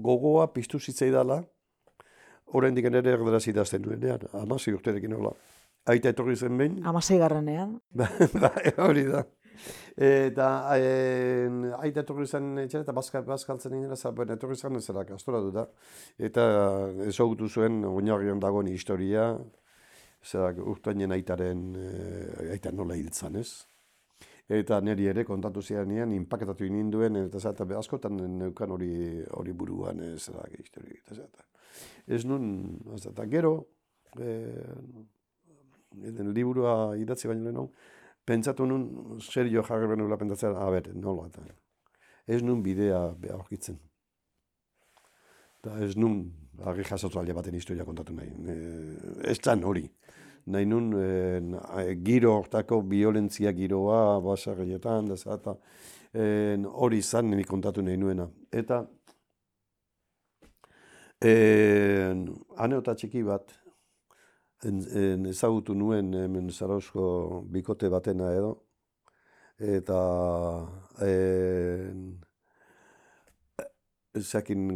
gogoa 0.01 0.47
piztu 0.53 0.79
zitzaidala, 0.79 1.43
oraindik 2.57 2.89
ere 2.89 3.03
erderaz 3.13 3.43
idazten 3.51 3.85
nuenean, 3.85 4.25
amasi 4.33 4.73
urterekin 4.73 5.13
hola. 5.13 5.35
Aita 5.85 6.09
etorri 6.09 6.33
zen 6.35 6.57
behin. 6.57 6.79
Amasei 6.89 7.19
garrenean. 7.21 7.77
Ba, 8.41 8.49
hori 8.87 9.05
da. 9.11 9.21
Eta 9.95 10.47
en, 10.77 11.61
aita 11.79 12.03
etorri 12.03 12.27
zen 12.27 12.57
etxera, 12.65 12.83
eta 12.85 12.95
bazka, 12.95 13.21
bazkaltzen 13.27 13.75
nire, 13.75 13.95
zaben 13.95 14.33
etorri 14.35 14.55
zen 14.55 14.79
ezera 14.81 15.05
kastora 15.07 15.41
du 15.43 15.51
da. 15.55 15.67
Eta 16.17 16.47
ezagutu 17.07 17.49
zuen 17.49 17.83
oinarrian 17.85 18.41
dagoen 18.43 18.67
historia, 18.71 19.29
zerak 20.25 20.59
urtainen 20.59 21.13
aitaren, 21.15 21.63
e, 21.77 22.51
aita 22.55 22.71
nola 22.73 22.97
hiltzan 22.97 23.39
ez. 23.41 23.49
Eta 24.45 24.77
niri 24.81 25.07
ere 25.09 25.23
kontatu 25.25 25.61
zianean, 25.61 26.11
inpaketatu 26.13 26.65
ininduen, 26.67 27.17
eta 27.23 27.39
zata 27.39 27.65
askotan 27.79 28.19
neukan 28.39 28.75
hori 28.75 29.23
hori 29.39 29.53
buruan 29.53 30.03
ez 30.05 30.19
zerak 30.27 30.59
historia. 30.59 31.01
Eta 31.01 31.15
zata. 31.15 31.47
Ez 32.07 32.23
nun, 32.29 32.45
eta 32.95 33.25
gero, 33.25 33.55
e, 34.19 34.35
liburua 36.35 36.95
idatzi 36.99 37.27
baino 37.27 37.47
lehenu, 37.47 37.69
pentsatu 38.25 38.65
nun, 38.65 39.19
serio 39.21 39.63
jarri 39.63 39.87
benula 39.87 40.17
pentsatzen, 40.17 40.55
a 40.57 40.69
ber, 40.73 40.89
nola, 40.95 41.27
eta 41.29 41.45
ez 42.27 42.41
nun 42.43 42.63
bidea 42.65 43.01
aurkitzen. 43.35 43.77
Eta 45.59 45.77
ez 45.85 45.95
nun, 45.97 46.23
argi 46.65 46.85
jasotu 46.89 47.19
alde 47.19 47.33
baten 47.33 47.55
historia 47.57 47.85
kontatu 47.85 48.13
nahi. 48.13 48.29
E, 48.29 48.55
ez 49.31 49.37
zan 49.41 49.63
hori. 49.63 49.85
Nahi 50.53 50.65
nun, 50.69 50.91
e, 50.97 51.95
giro 52.05 52.35
hortako 52.39 52.81
violentzia 52.89 53.53
giroa, 53.57 54.19
basarrietan, 54.25 55.09
da 55.09 55.17
zata, 55.17 55.55
e, 56.13 56.57
hori 56.65 57.01
zan 57.01 57.29
nini 57.29 57.45
kontatu 57.45 57.85
nahi 57.85 57.97
nuena. 57.97 58.27
Eta, 58.51 58.83
e, 61.21 61.33
aneota 62.57 62.95
txiki 62.95 63.23
bat, 63.25 63.53
en, 64.65 64.81
en 64.97 65.25
ezagutu 65.29 65.75
nuen 65.77 66.13
hemen 66.17 66.49
Zarauzko 66.51 67.43
bikote 67.51 67.89
batena 67.89 68.31
edo, 68.33 68.53
eta 69.57 69.99
en, 71.05 72.05
ezakin 74.15 74.69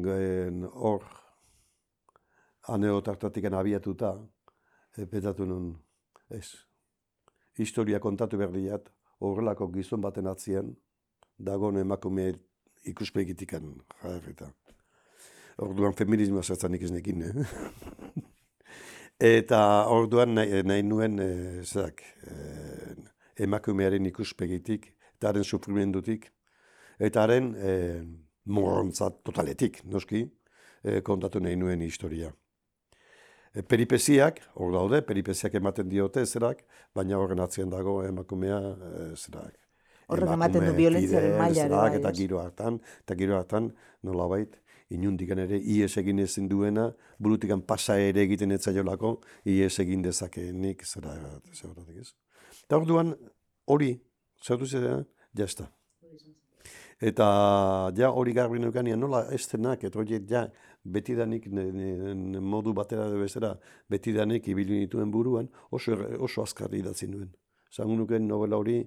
hor 0.69 1.05
aneotartatik 2.69 3.49
abiatuta, 3.49 4.13
e, 4.97 5.05
petatu 5.05 5.47
nun, 5.47 5.71
ez, 6.29 6.47
historia 7.57 7.99
kontatu 7.99 8.37
behar 8.37 8.53
diat, 8.53 8.89
horrelako 9.19 9.69
gizon 9.73 10.01
baten 10.01 10.27
atzien, 10.27 10.75
dagoen 11.37 11.81
emakume 11.81 12.31
ikuspegitikan 12.87 13.73
jarrita. 14.03 14.51
Orduan 15.59 15.95
feminismoa 15.95 16.43
zertzen 16.43 16.75
ikiznekin, 16.77 17.23
eh? 17.23 18.27
Eta 19.19 19.59
orduan 19.91 20.31
nahi, 20.37 20.61
nahi 20.63 20.83
nuen, 20.87 21.19
e, 21.19 21.63
zerak, 21.67 22.05
e, 22.23 22.35
emakumearen 23.43 24.05
ikuspegitik, 24.07 24.93
eta 25.17 25.33
haren 25.33 25.43
sufrimendutik, 25.43 26.29
eta 27.03 27.25
haren 27.25 27.49
e, 27.59 27.73
morrontzat 28.47 29.19
totaletik, 29.27 29.81
noski, 29.91 30.23
e, 30.83 31.01
kontatu 31.03 31.41
nahi 31.43 31.59
nuen 31.59 31.83
historia. 31.83 32.31
E, 33.51 33.59
peripeziak, 33.59 34.39
hor 34.55 34.71
daude, 34.77 35.01
peripeziak 35.03 35.59
ematen 35.59 35.91
diote 35.91 36.23
zerak, 36.25 36.63
baina 36.95 37.19
horren 37.19 37.43
atzien 37.43 37.69
dago 37.69 37.99
emakumea 38.07 38.61
e, 38.71 39.03
zerak. 39.17 39.57
Horrek 40.07 40.31
ematen 40.37 40.63
du 40.63 40.71
violentziaren 40.79 41.35
maila. 41.37 41.67
Bai, 41.75 41.99
eta 41.99 42.15
giro 42.15 42.39
hartan, 42.39 42.79
eta 43.03 43.19
giro 43.19 43.35
hartan, 43.35 43.73
nolabait, 44.01 44.55
inundikan 44.89 45.39
ere 45.43 45.59
ies 45.59 45.91
egin 46.01 46.19
ezin 46.23 46.47
duena, 46.49 46.89
burutikan 47.19 47.61
pasa 47.61 47.97
ere 48.01 48.23
egiten 48.25 48.51
ez 48.51 48.61
zaiolako, 48.65 49.19
ies 49.45 49.73
egin 49.83 50.01
dezakeenik, 50.05 50.85
zera, 50.85 51.15
zera, 51.53 51.85
ez. 51.99 52.13
Eta 52.63 52.79
orduan, 52.79 53.13
hori, 53.69 53.93
zertu 54.43 54.65
zera, 54.65 54.97
jazta. 55.37 55.69
Eta 56.99 57.25
ja 57.95 58.09
hori 58.11 58.33
garbi 58.35 58.59
neukan, 58.59 58.89
nola 58.99 59.23
ez 59.31 59.45
denak, 59.47 59.85
eta 59.87 60.01
hori 60.01 60.19
ja 60.27 60.47
betidanik 60.83 61.45
modu 62.41 62.73
batera 62.73 63.07
de 63.11 63.21
bezera, 63.21 63.53
betidanik 63.89 64.47
ibili 64.47 64.81
nituen 64.81 65.11
buruan, 65.11 65.47
oso, 65.71 65.95
oso 66.19 66.43
azkarri 66.43 66.81
idatzi 66.83 67.07
nuen. 67.07 67.29
Zangun 67.71 68.01
nuken 68.01 68.27
novela 68.27 68.57
hori, 68.57 68.81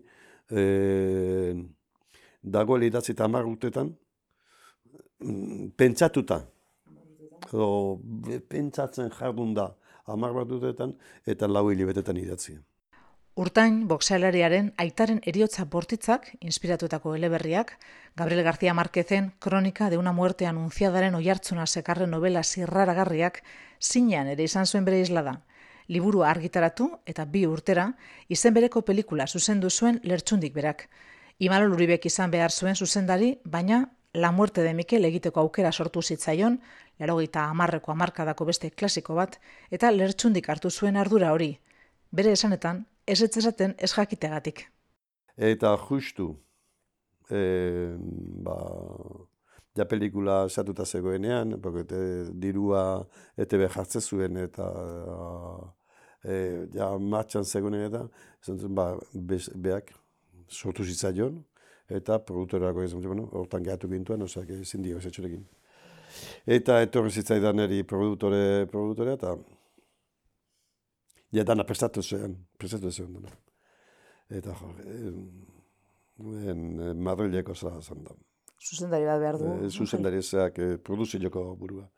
e, 0.50 1.54
dagoela 2.42 2.90
idatzi 2.90 3.12
eta 3.14 3.28
urtetan, 3.28 3.92
Mm, 3.92 4.01
pentsatuta, 5.76 6.43
edo 7.52 8.00
pentsatzen 8.49 9.11
jardun 9.11 9.55
da 9.55 9.73
hamar 10.07 10.35
bat 10.35 10.49
dutetan, 10.49 10.97
eta 11.26 11.49
lau 11.49 11.71
hilibetetan 11.71 12.19
idatzi. 12.19 12.59
Urtain, 13.33 13.87
boxealariaren 13.88 14.75
aitaren 14.83 15.23
eriotza 15.25 15.64
bortitzak, 15.64 16.26
inspiratutako 16.45 17.14
eleberriak, 17.17 17.79
Gabriel 18.14 18.43
García 18.45 18.75
Márquezen 18.75 19.33
kronika 19.38 19.88
de 19.88 19.97
una 19.97 20.12
muerte 20.12 20.47
anunciadaren 20.47 21.14
oiartzuna 21.14 21.64
sekarren 21.67 22.11
novela 22.11 22.43
zirraragarriak 22.43 23.43
zinean 23.81 24.29
ere 24.29 24.45
izan 24.45 24.67
zuen 24.67 24.85
bere 24.85 25.02
da. 25.09 25.41
Liburu 25.88 26.23
argitaratu 26.25 26.91
eta 27.07 27.25
bi 27.25 27.47
urtera, 27.47 27.97
izen 28.29 28.52
bereko 28.55 28.83
pelikula 28.83 29.26
zuzendu 29.26 29.71
zuen 29.71 30.00
lertxundik 30.05 30.52
berak. 30.52 30.91
Imalo 31.38 31.69
Luribek 31.69 32.05
izan 32.07 32.31
behar 32.31 32.50
zuen 32.50 32.76
zuzendari, 32.76 33.38
baina 33.45 33.88
La 34.14 34.31
muerte 34.31 34.61
de 34.61 34.75
Mikel 34.75 35.07
egiteko 35.09 35.40
aukera 35.40 35.71
sortu 35.73 36.02
zitzaion, 36.02 36.59
larogeita 37.00 37.47
amarreko 37.49 37.92
amarkadako 37.95 38.45
beste 38.45 38.69
klasiko 38.71 39.14
bat, 39.16 39.38
eta 39.71 39.90
lertxundik 39.90 40.50
hartu 40.52 40.71
zuen 40.71 40.99
ardura 41.00 41.31
hori. 41.33 41.54
Bere 42.12 42.35
esanetan, 42.37 42.85
ez 43.07 43.23
etzezaten 43.25 43.73
ez 43.78 43.88
jakitegatik. 43.95 44.66
Eta 45.37 45.73
justu, 45.88 46.26
e, 47.31 47.40
ba, 48.45 48.57
ja 49.81 49.87
pelikula 49.88 50.42
esatuta 50.50 50.85
zegoenean, 50.85 51.57
porque 51.62 52.02
dirua 52.45 53.07
ETB 53.40 53.64
jartze 53.73 54.02
zuen 54.02 54.37
eta 54.37 54.69
e, 56.21 56.69
ja 56.76 56.90
martxan 56.99 57.49
zegoenean 57.49 57.88
eta, 57.88 58.04
ba, 58.69 58.90
beak 59.57 59.95
sortu 60.52 60.85
zitzaion, 60.85 61.40
eta 61.99 62.19
produktorako 62.25 62.83
ez 62.83 62.93
bueno, 62.95 63.29
hortan 63.39 63.65
gehatu 63.67 63.89
gintuen, 63.91 64.23
osak 64.23 64.51
ezin 64.57 64.83
dio 64.85 64.99
esetxorekin. 64.99 65.45
Eta 66.47 66.81
etorri 66.85 67.11
zitzaidan 67.11 67.63
eri 67.65 67.83
produktore, 67.89 68.67
produktore, 68.71 69.17
eta 69.19 69.37
ja 71.33 71.45
dana 71.49 71.65
prestatu 71.69 72.03
zuen, 72.03 72.37
prestatu 72.59 72.91
zuen 72.91 73.15
dana. 73.19 73.33
Eta 74.33 74.55
jo, 74.57 74.73
en, 76.53 76.67
en 76.91 77.03
Madrileko 77.03 77.55
zara 77.55 77.81
zan 77.83 78.05
da. 78.05 78.17
Zuzendari 78.63 79.09
bat 79.09 79.21
behar 79.21 79.39
du. 79.41 79.49
E, 79.65 79.71
zuzendari 79.71 80.21
ezak, 80.23 80.59
e, 80.59 80.77
produzileko 80.79 81.45
burua. 81.59 81.89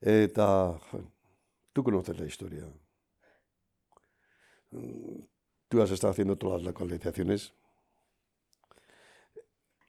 Eta, 0.00 0.46
jo, 0.90 1.04
tu 1.72 1.84
conoces 1.84 2.18
la 2.18 2.26
historia. 2.26 2.64
Tú 5.68 5.80
has 5.80 5.90
estado 5.90 6.10
haciendo 6.10 6.36
todas 6.36 6.62
las 6.62 6.66
localizaciones, 6.66 7.54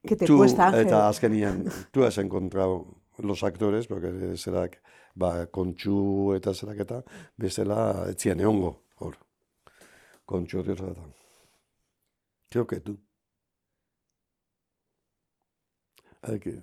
¿Qué 0.06 0.16
te 0.16 0.26
tú, 0.26 0.38
cuesta, 0.38 0.68
Ángel? 0.68 0.88
Eta 0.88 1.08
azkenian, 1.10 1.66
tú 1.92 2.04
has 2.04 2.18
encontrado 2.18 2.86
los 3.18 3.44
actores, 3.44 3.88
porque 3.88 4.38
zerak, 4.38 4.82
ba, 5.16 5.48
kontxu 5.48 6.34
eta 6.36 6.54
zerak 6.54 6.80
eta, 6.86 7.02
bezala, 7.38 8.06
etzian 8.10 8.40
eongo, 8.40 8.86
hor. 8.98 9.18
Kontxu 10.26 10.60
hori 10.60 10.74
eta. 10.74 10.94
Creo 12.50 12.68
que 12.68 12.80
tú. 12.80 12.98
Eki. 16.24 16.56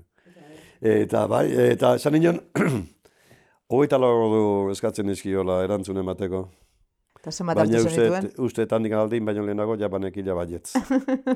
Eta 0.80 1.26
bai, 1.26 1.46
eta 1.72 1.94
esan 1.94 2.18
nion, 2.18 2.40
Hogeita 3.72 3.96
ordu 3.96 4.68
eskatzen 4.68 5.08
izkiola 5.08 5.62
erantzun 5.64 5.96
emateko. 5.96 6.42
Eta 7.22 7.30
zenbat 7.30 7.54
Baina 7.54 7.78
uste, 7.86 8.06
uste 8.42 8.64
handik 8.74 8.92
aldin, 8.98 9.22
baino 9.22 9.44
lehenago 9.46 9.76
jabanek 9.78 10.16
ila 10.18 10.34
baietz. 10.34 10.72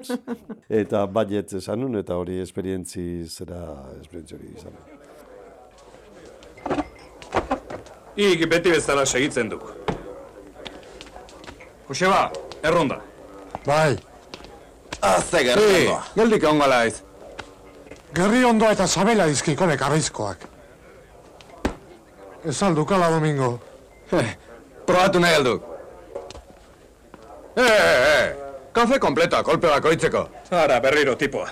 eta 0.80 1.04
baietz 1.06 1.52
esan 1.60 1.78
nun, 1.78 1.94
eta 2.00 2.16
hori 2.18 2.40
esperientzi 2.42 3.04
zera, 3.30 3.60
esperientzi 4.00 4.34
hori 4.34 4.50
izan. 4.56 4.74
Ik 8.16 8.42
beti 8.50 8.72
bezala 8.74 9.04
segitzen 9.06 9.52
duk. 9.52 9.62
Joseba, 11.86 12.32
erronda. 12.66 12.98
Bai, 13.62 13.94
Azte 15.06 15.44
gerri. 15.44 15.86
Geldik 16.16 16.48
ongala 16.50 16.80
ez. 16.90 16.96
gerri 18.14 18.42
ondoa 18.44 18.72
eta 18.74 18.86
sabela 18.90 19.26
dizkikonek 19.30 19.86
arrizkoak. 19.86 20.48
Ez 22.42 22.58
aldukala 22.62 23.10
domingo. 23.14 23.54
Probatu 24.90 25.20
nahi 25.20 25.38
alduk. 25.38 25.75
Eh, 27.56 27.62
eh, 27.62 28.24
eh. 28.24 28.36
Kafe 28.72 28.98
kompletoa, 28.98 29.42
kolpe 29.42 29.68
bakoitzeko. 29.68 30.28
Ara, 30.50 30.80
berriro 30.80 31.16
tipoa. 31.16 31.48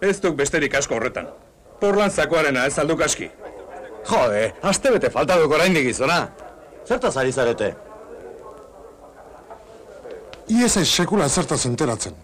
Ez 0.00 0.16
duk 0.20 0.36
besterik 0.36 0.74
asko 0.74 0.96
horretan. 0.96 1.26
Porlan 1.80 2.10
zakoarena 2.10 2.64
ez 2.66 2.78
alduk 2.78 3.02
aski. 3.04 3.28
Jode, 4.08 4.44
aste 4.62 4.92
bete 4.94 5.10
falta 5.10 5.36
duk 5.40 5.52
oraindik 5.52 5.84
gizona. 5.84 6.22
Zertaz 6.88 7.16
ari 7.20 7.32
zarete? 7.32 7.74
Iez 10.48 10.76
ez 10.76 10.88
sekula 10.88 11.28
zertaz 11.28 11.66
enteratzen. 11.66 12.16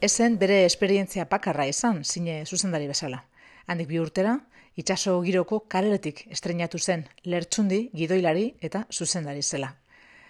Ezen 0.00 0.36
bere 0.38 0.62
esperientzia 0.64 1.24
bakarra 1.30 1.66
izan, 1.66 2.02
zine 2.04 2.42
zuzendari 2.46 2.86
bezala. 2.88 3.22
Handik 3.66 3.88
bi 3.88 3.98
urtera, 4.00 4.38
itxaso 4.76 5.16
giroko 5.24 5.62
kareletik 5.68 6.26
estrenatu 6.32 6.78
zen 6.78 7.06
lertxundi, 7.24 7.88
gidoilari 7.94 8.50
eta 8.60 8.84
zuzendari 8.92 9.42
zela. 9.42 9.72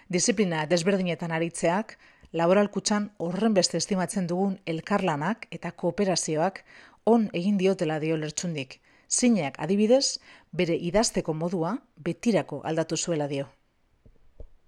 Disiplina 0.09 0.65
desberdinetan 0.67 1.35
aritzeak, 1.37 1.99
laboralkutxan 2.33 3.11
horren 3.19 3.55
beste 3.55 3.79
estimatzen 3.79 4.27
dugun 4.29 4.59
elkarlanak 4.67 5.47
eta 5.51 5.73
kooperazioak 5.73 6.63
on 7.07 7.29
egin 7.33 7.59
diotela 7.59 7.99
dio 8.01 8.17
lertxundik. 8.17 8.81
Zineak 9.09 9.57
adibidez, 9.59 10.19
bere 10.53 10.77
idazteko 10.77 11.33
modua 11.33 11.79
betirako 12.05 12.61
aldatu 12.65 12.97
zuela 12.97 13.29
dio. 13.29 13.47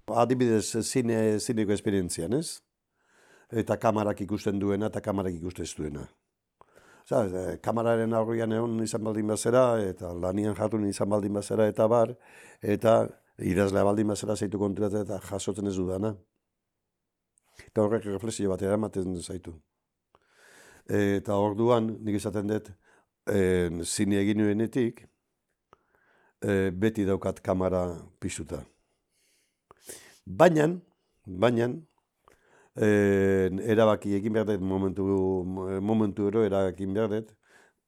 Adibidez, 0.09 0.81
zine, 0.83 1.39
zineko 1.39 1.73
esperientzian, 1.73 2.33
ez? 2.33 2.61
Eta 3.53 3.77
kamarak 3.77 4.23
ikusten 4.25 4.59
duena 4.59 4.89
eta 4.89 5.01
kamarak 5.01 5.37
ikusten 5.37 5.69
ez 5.69 5.75
duena. 5.77 6.07
Osa, 7.05 7.25
e, 7.27 7.59
kamararen 7.63 8.15
aurrian 8.15 8.53
egon 8.53 8.81
izan 8.83 9.05
baldin 9.05 9.29
bazera, 9.29 9.65
eta 9.83 10.13
lanian 10.15 10.57
jatun 10.57 10.87
izan 10.89 11.11
baldin 11.11 11.35
bazera, 11.35 11.67
eta 11.69 11.87
bar, 11.89 12.15
eta 12.63 12.97
idazlea 13.39 13.85
baldin 13.85 14.13
bazera 14.13 14.37
zeitu 14.37 14.59
konturatzen 14.59 15.05
eta 15.07 15.21
jasotzen 15.29 15.67
ez 15.67 15.77
dudana. 15.77 16.15
Eta 17.69 17.85
horrek 17.85 18.07
reflexio 18.09 18.51
bat 18.51 18.63
eramaten 18.63 19.17
zaitu. 19.23 19.55
Eta 20.91 21.37
orduan, 21.39 21.93
nik 22.03 22.17
esaten 22.19 22.49
dut, 22.51 22.71
e, 23.31 23.71
zine 23.85 24.19
egin 24.23 24.43
nuenetik, 24.43 25.05
e, 26.43 26.71
beti 26.71 27.07
daukat 27.07 27.41
kamara 27.45 27.85
piztuta. 28.19 28.65
Baina, 30.27 30.67
baina, 31.27 31.69
eh, 32.77 33.51
erabaki 33.75 34.15
egin 34.15 34.33
behar 34.33 34.47
dut 34.47 34.61
momentu, 34.61 35.05
momentu 35.83 36.29
ero 36.29 36.45
erabaki 36.45 36.87
behar 36.87 37.11
dut, 37.11 37.35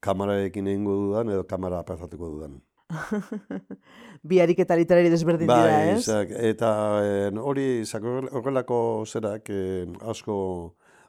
kamararekin 0.01 0.67
egingo 0.67 0.95
dudan 1.01 1.29
edo 1.29 1.43
kamara 1.47 1.79
apartatuko 1.79 2.29
dudan. 2.35 2.61
Bi 4.29 4.39
ariketa 4.43 4.75
literari 4.79 5.11
desberdin 5.11 5.49
dira, 5.49 5.79
ez? 5.93 6.03
zak, 6.05 6.33
eta 6.51 6.71
eh, 7.03 7.29
hori 7.39 7.67
horrelako 8.31 8.79
zerak 9.07 9.49
eh, 9.49 9.85
asko, 10.01 10.35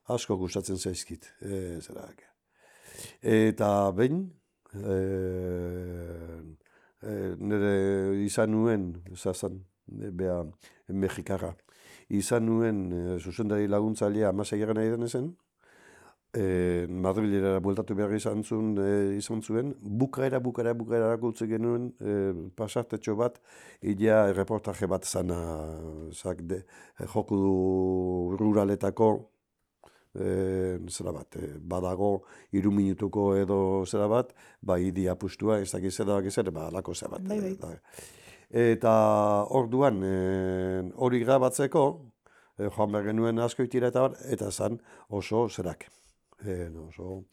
asko 0.09 0.37
gustatzen 0.40 0.78
zaizkit. 0.78 1.29
Eh, 1.42 1.81
zerak. 1.81 2.25
Eta 3.20 3.90
behin, 3.96 4.25
eh, 4.75 6.40
eh, 7.03 7.35
nire 7.38 7.75
izan 8.25 8.51
nuen, 8.55 8.90
zazan, 9.14 9.61
bea, 9.87 10.42
Mexikarra. 10.88 11.55
Izan 12.12 12.44
nuen 12.46 12.81
e, 12.92 13.18
zuzendari 13.18 13.68
laguntzailea 13.68 14.29
amasei 14.29 14.59
gana 14.61 14.75
nahi 14.83 15.09
zen, 15.09 15.31
e, 16.35 16.87
Madrilera 16.88 17.59
bueltatu 17.62 17.94
behar 17.97 18.14
izan 18.16 18.42
zuen, 18.44 18.73
e, 18.79 19.16
izan 19.18 19.42
zuen, 19.42 19.75
bukaera, 19.81 20.40
bukaera, 20.42 20.75
bukaera 20.75 21.11
erakultze 21.12 21.47
genuen 21.51 21.90
e, 22.01 22.16
pasartetxo 22.57 23.14
bat, 23.18 23.38
idea 23.83 24.33
reportaje 24.33 24.88
bat 24.90 25.07
zana, 25.07 25.38
zak, 26.12 26.42
de, 26.51 26.62
joku 27.14 27.38
du 27.38 27.55
ruraletako, 28.40 29.11
e, 30.14 30.79
zera 30.90 31.14
bat, 31.14 31.38
e, 31.38 31.55
badago 31.61 32.12
iru 32.53 32.73
minutuko 32.75 33.33
edo 33.38 33.59
zera 33.87 34.09
bat, 34.11 34.35
ba, 34.62 34.79
idi 34.79 35.09
apustua, 35.11 35.61
ez 35.62 35.70
dakiz 35.73 35.94
zera 35.94 36.18
dakiz 36.18 36.37
ere, 36.42 36.55
ba, 36.55 36.68
alako 36.73 36.94
zera 36.94 37.16
bat. 37.16 37.27
Bai, 37.31 37.40
bai. 37.40 37.55
e, 37.55 37.59
da. 37.62 37.75
Eta 38.55 38.94
orduan 39.51 40.03
e, 40.07 40.16
hori 41.03 41.23
grabatzeko, 41.25 41.85
e, 42.59 42.70
joan 42.70 42.94
behar 42.94 43.11
genuen 43.11 43.42
asko 43.42 43.66
itira 43.66 43.90
eta 43.90 44.09
bar, 44.09 44.18
eta 44.31 44.51
zan 44.51 44.79
oso 45.09 45.49
zerak. 45.49 45.88
E, 46.44 46.68
no, 46.70 46.88
oso 46.88 47.24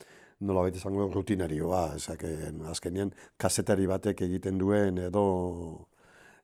nola 0.41 0.65
baita 0.65 0.79
izango 0.81 1.07
rutinarioa, 1.13 1.95
ezak, 1.97 2.23
e, 2.25 2.51
azkenean 2.71 3.11
kasetari 3.37 3.87
batek 3.89 4.23
egiten 4.27 4.57
duen 4.61 4.97
edo 5.09 5.25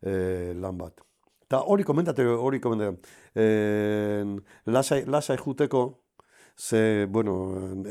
e, 0.01 0.53
lan 0.58 0.77
bat. 0.77 1.01
Eta 1.47 1.63
hori 1.71 1.86
komentate, 1.88 2.25
hori 2.27 2.60
komentate, 2.60 3.15
e, 3.34 3.45
lasai, 4.67 5.06
lasai 5.08 5.38
juteko, 5.39 5.86
ze, 6.58 7.06
bueno, 7.10 7.36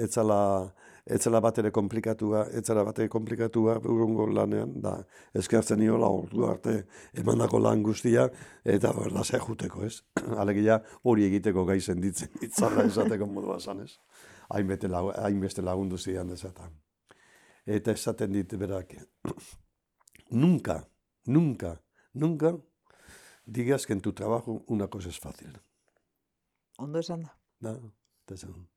etzala, 0.02 0.74
etzela 1.06 1.40
bat 1.40 1.58
ere 1.62 1.70
komplikatua, 1.70 2.44
etzela 2.58 2.84
bat 2.84 2.98
ere 2.98 3.08
komplikatua 3.08 3.78
urungo 3.80 4.26
lanean, 4.26 4.74
da 4.82 4.96
eskertzen 5.38 5.80
niola 5.80 6.10
ordu 6.10 6.46
arte 6.50 6.76
emandako 7.16 7.62
lan 7.62 7.82
guztia, 7.86 8.28
eta 8.76 8.92
ber, 8.92 9.12
lasai 9.14 9.40
juteko, 9.40 9.86
ez? 9.86 10.02
Alegia 10.42 10.80
hori 11.04 11.26
egiteko 11.30 11.64
gai 11.64 11.80
senditzen 11.80 12.34
itzala 12.42 12.84
esateko 12.90 13.30
modua 13.30 13.58
zan, 13.58 13.86
ez? 13.86 13.94
Hainbeste 14.48 14.88
lagu, 14.88 15.12
hainbeste 15.16 15.62
lagundu 15.62 15.98
zidan 15.98 16.28
desatan. 16.28 16.74
Eta 17.66 17.92
esaten 17.92 18.32
dit 18.32 18.54
berak, 18.58 18.94
nunca, 20.30 20.88
nunca, 21.26 21.80
nunca 22.12 22.56
digas 23.44 23.86
que 23.86 23.92
en 23.92 24.00
tu 24.00 24.12
trabajo 24.12 24.64
una 24.66 24.88
cosa 24.88 25.08
es 25.08 25.18
fácil. 25.18 25.58
Ondo 26.78 26.98
esan 26.98 27.22
da. 27.22 27.38
Da, 27.60 27.78
eta 28.24 28.34
esan, 28.34 28.68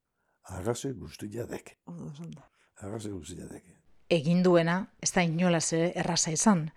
arrazoi 0.44 0.94
guztia 0.94 1.46
dek. 1.46 1.78
Ondo 1.86 2.12
esan 2.14 2.32
da. 2.32 2.50
Arrazoi 2.82 3.12
guztia 3.12 3.46
dek. 3.46 3.80
egin 4.10 4.42
duena, 4.44 4.88
ez 5.02 5.12
da 5.14 5.24
inolaz 5.24 5.72
ere 5.74 5.92
erraza 5.96 6.32
izan. 6.34 6.70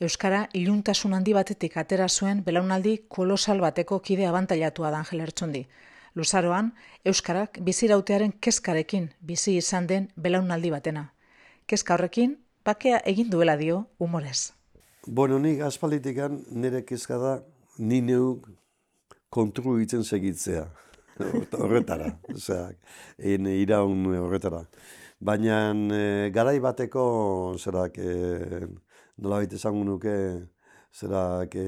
Euskara 0.00 0.44
iluntasun 0.54 1.16
handi 1.16 1.32
batetik 1.34 1.76
atera 1.80 2.08
zuen 2.08 2.42
belaunaldi 2.44 2.96
kolosal 3.08 3.60
bateko 3.64 3.98
kide 4.00 4.26
abantailatua 4.28 4.90
da 4.90 5.00
Angel 5.02 5.24
Ertsundi. 5.24 5.64
Luzaroan, 6.16 6.72
Euskarak 7.04 7.58
bizirautearen 7.60 8.32
kezkarekin 8.40 9.10
bizi 9.20 9.58
izan 9.60 9.88
den 9.88 10.08
belaunaldi 10.16 10.70
batena. 10.72 11.10
Kezka 11.68 11.94
horrekin, 11.94 12.38
bakea 12.64 13.02
egin 13.04 13.28
duela 13.30 13.56
dio 13.60 13.82
humorez. 14.00 14.52
Bueno, 15.06 15.38
nik 15.38 15.60
aspalditikan 15.60 16.40
nire 16.50 16.84
kezka 16.88 17.18
da 17.20 17.34
ni 17.78 18.00
neuk 18.00 18.48
kontruitzen 19.28 20.04
segitzea. 20.04 20.66
horretara, 21.60 22.10
osea, 22.32 22.70
en 23.18 23.46
iraun 23.52 24.04
horretara. 24.16 24.62
Baina 25.20 25.60
e, 25.96 26.30
garai 26.32 26.58
bateko, 26.60 27.04
zerak, 27.56 27.96
e, 27.98 28.66
nola 29.16 29.40
baita 29.40 29.56
esango 29.56 29.84
nuke, 29.84 30.16
zerak, 30.92 31.56
e, 31.56 31.66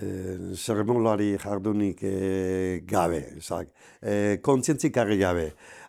e, 0.00 0.54
zerremolari 0.54 1.36
jardunik 1.38 2.02
e, 2.02 2.82
gabe, 2.86 3.22
zak, 3.40 3.68
e, 4.02 4.38
kontzientzikarri 4.42 5.18
gabe. 5.18 5.46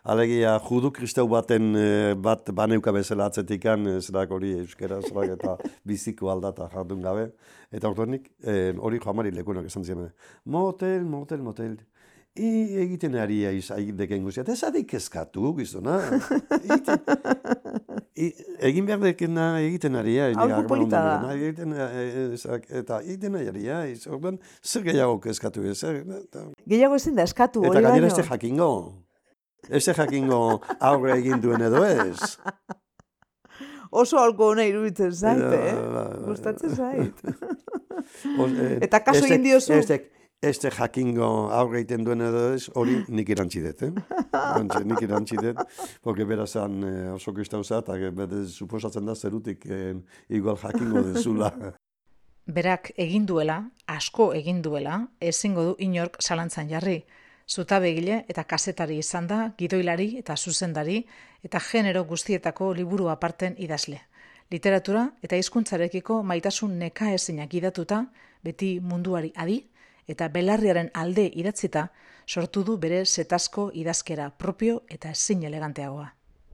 Alegia, 0.08 0.54
judu 0.64 0.90
kristau 0.94 1.26
baten 1.28 1.74
e, 1.76 2.14
bat 2.14 2.50
baneuka 2.54 2.92
bezala 2.92 3.28
atzetikan, 3.28 3.86
e, 3.86 4.00
zerak 4.00 4.32
hori 4.32 4.54
euskera, 4.62 5.00
zerak 5.02 5.36
eta 5.36 5.56
biziko 5.88 6.30
aldata 6.32 6.70
jardun 6.72 7.04
gabe. 7.04 7.28
Eta 7.72 7.90
orduanik, 7.90 8.30
e, 8.42 8.72
hori 8.78 9.00
joamari 9.04 9.34
lekunak 9.36 9.68
esan 9.68 9.84
ziren. 9.84 10.10
Motel, 10.44 11.04
motel, 11.04 11.44
motel. 11.44 11.76
I, 12.38 12.48
egiten 12.84 13.16
ari 13.18 13.42
deken 13.98 14.22
guztia. 14.24 14.44
Eta 14.46 14.54
esadik 14.54 14.94
eskatu, 14.94 15.52
gizona. 15.58 15.98
I, 18.18 18.28
egin 18.66 18.86
behar 18.88 19.00
dekena 19.02 19.44
egiten 19.62 19.94
ari. 20.00 20.16
Aholku 20.26 20.64
polita 20.70 21.02
da. 21.04 21.32
Egiten, 21.34 21.72
e, 21.72 21.84
e, 21.86 22.24
ezak, 22.34 22.64
eta 22.80 22.98
egiten 23.04 23.36
ari. 23.38 23.66
Orduan, 24.10 24.40
zer 24.64 24.82
gehiago 24.88 25.20
eskatu. 25.30 25.62
Ez, 25.70 25.78
eta, 25.84 26.42
Gehiago 26.66 26.98
ezin 26.98 27.14
da 27.18 27.26
eskatu, 27.28 27.62
eta 27.62 27.74
hori 27.76 27.84
gainera 27.86 28.08
baino. 28.08 28.24
ez 28.24 28.28
jakingo. 28.32 28.70
Ez 29.68 29.84
jakingo 29.86 30.40
aurre 30.80 31.16
egin 31.18 31.40
duen 31.44 31.62
edo 31.68 31.84
ez. 31.86 32.18
Oso 34.02 34.18
alko 34.20 34.50
hona 34.52 34.66
iruditzen 34.68 35.14
zait, 35.16 35.40
eh? 35.40 35.72
ba, 35.78 35.92
ba. 35.94 36.04
Gustatzen 36.26 36.74
zait. 36.76 37.24
Eh, 38.08 38.78
Eta 38.86 39.00
kaso 39.04 39.26
egin 39.26 39.42
diozu? 39.42 39.74
Este, 40.40 40.70
jakingo 40.70 41.50
aurre 41.50 41.80
egiten 41.80 42.04
duen 42.06 42.20
edo 42.22 42.52
ez, 42.54 42.68
hori 42.78 43.00
nik 43.10 43.30
erantzi 43.34 43.58
dut, 43.58 43.80
eh? 43.82 43.88
Erantzi- 44.30 44.84
nik 44.86 45.00
erantzi 45.02 45.36
dut, 45.40 45.58
porque 46.00 46.24
berazan 46.24 46.76
eh, 46.86 47.10
oso 47.10 47.32
kristan 47.34 47.64
zat, 47.64 47.88
eta 47.90 48.42
suposatzen 48.46 49.04
da 49.04 49.16
zerutik 49.16 49.66
eh, 49.66 49.96
igual 50.28 50.56
jakingo 50.56 51.02
dezula. 51.02 51.50
Berak 52.58 52.92
egin 52.96 53.26
duela, 53.26 53.56
asko 53.90 54.32
egin 54.32 54.62
duela, 54.62 55.08
ezingo 55.20 55.64
du 55.64 55.74
inork 55.78 56.20
zalantzan 56.22 56.70
jarri. 56.70 57.02
Zutabegile 57.48 58.20
eta 58.28 58.44
kazetari 58.44 58.98
izan 59.02 59.26
da, 59.26 59.40
gidoilari 59.58 60.18
eta 60.20 60.36
zuzendari 60.36 61.00
eta 61.42 61.58
genero 61.58 62.04
guztietako 62.04 62.72
liburu 62.78 63.08
aparten 63.10 63.56
idazle. 63.58 63.98
Literatura 64.50 65.10
eta 65.20 65.36
hizkuntzarekiko 65.36 66.22
maitasun 66.22 66.78
neka 66.78 67.10
ezinak 67.12 67.52
idatuta, 67.54 68.04
beti 68.44 68.78
munduari 68.80 69.32
adi, 69.36 69.58
eta 70.08 70.28
belarriaren 70.32 70.90
alde 70.94 71.28
idatzita, 71.40 71.88
sortu 72.26 72.64
du 72.64 72.76
bere 72.80 73.04
setazko 73.04 73.70
idazkera 73.74 74.30
propio 74.30 74.82
eta 74.88 75.10
ezin 75.10 75.44
eleganteagoa. 75.48 76.08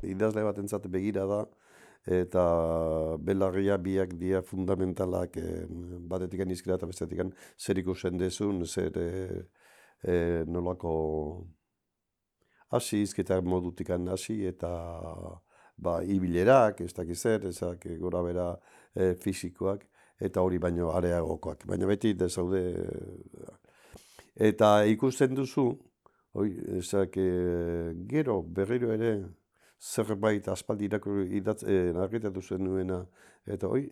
Idazle 0.04 0.42
bat 0.44 0.58
entzat 0.58 0.88
begira 0.92 1.24
da, 1.30 1.44
eta 2.04 2.44
belarria 3.24 3.78
biak 3.80 4.18
dia 4.20 4.42
fundamentalak 4.42 5.38
eh, 5.40 5.64
batetik 6.10 6.44
izkera 6.50 6.76
eta 6.76 6.86
bestetik 6.86 7.20
zer 7.58 7.78
ikusen 7.78 8.18
dezun, 8.18 8.66
zer 8.66 8.98
eh, 8.98 9.42
eh, 10.02 10.44
nolako 10.46 11.46
hasi 12.70 13.02
izketa 13.02 13.40
modutik 13.40 13.90
hasi 13.90 14.44
eta 14.46 14.70
ba, 15.76 16.02
ibilerak, 16.02 16.80
ez 16.80 16.92
dakiz 16.94 17.20
zer, 17.20 17.46
ezak 17.46 17.86
gora 18.00 18.22
bera 18.22 18.48
eh, 18.94 19.14
fisikoak, 19.14 19.84
eta 20.20 20.42
hori 20.42 20.58
baino 20.58 20.90
areagokoak. 20.94 21.66
Baina 21.66 21.86
beti 21.90 22.14
dezaude 22.14 22.62
eh, 22.70 23.33
eta 24.36 24.84
ikusten 24.90 25.34
duzu, 25.34 25.68
hoi, 26.34 26.48
ezak, 26.78 27.16
eh, 27.16 27.92
gero 28.10 28.42
berriro 28.42 28.92
ere 28.92 29.14
zerbait 29.80 30.48
aspaldi 30.48 30.88
idatz, 31.30 31.62
eh, 31.64 31.92
argitatu 31.94 32.42
zenuena, 32.42 33.06
eta 33.46 33.68
hoi, 33.68 33.90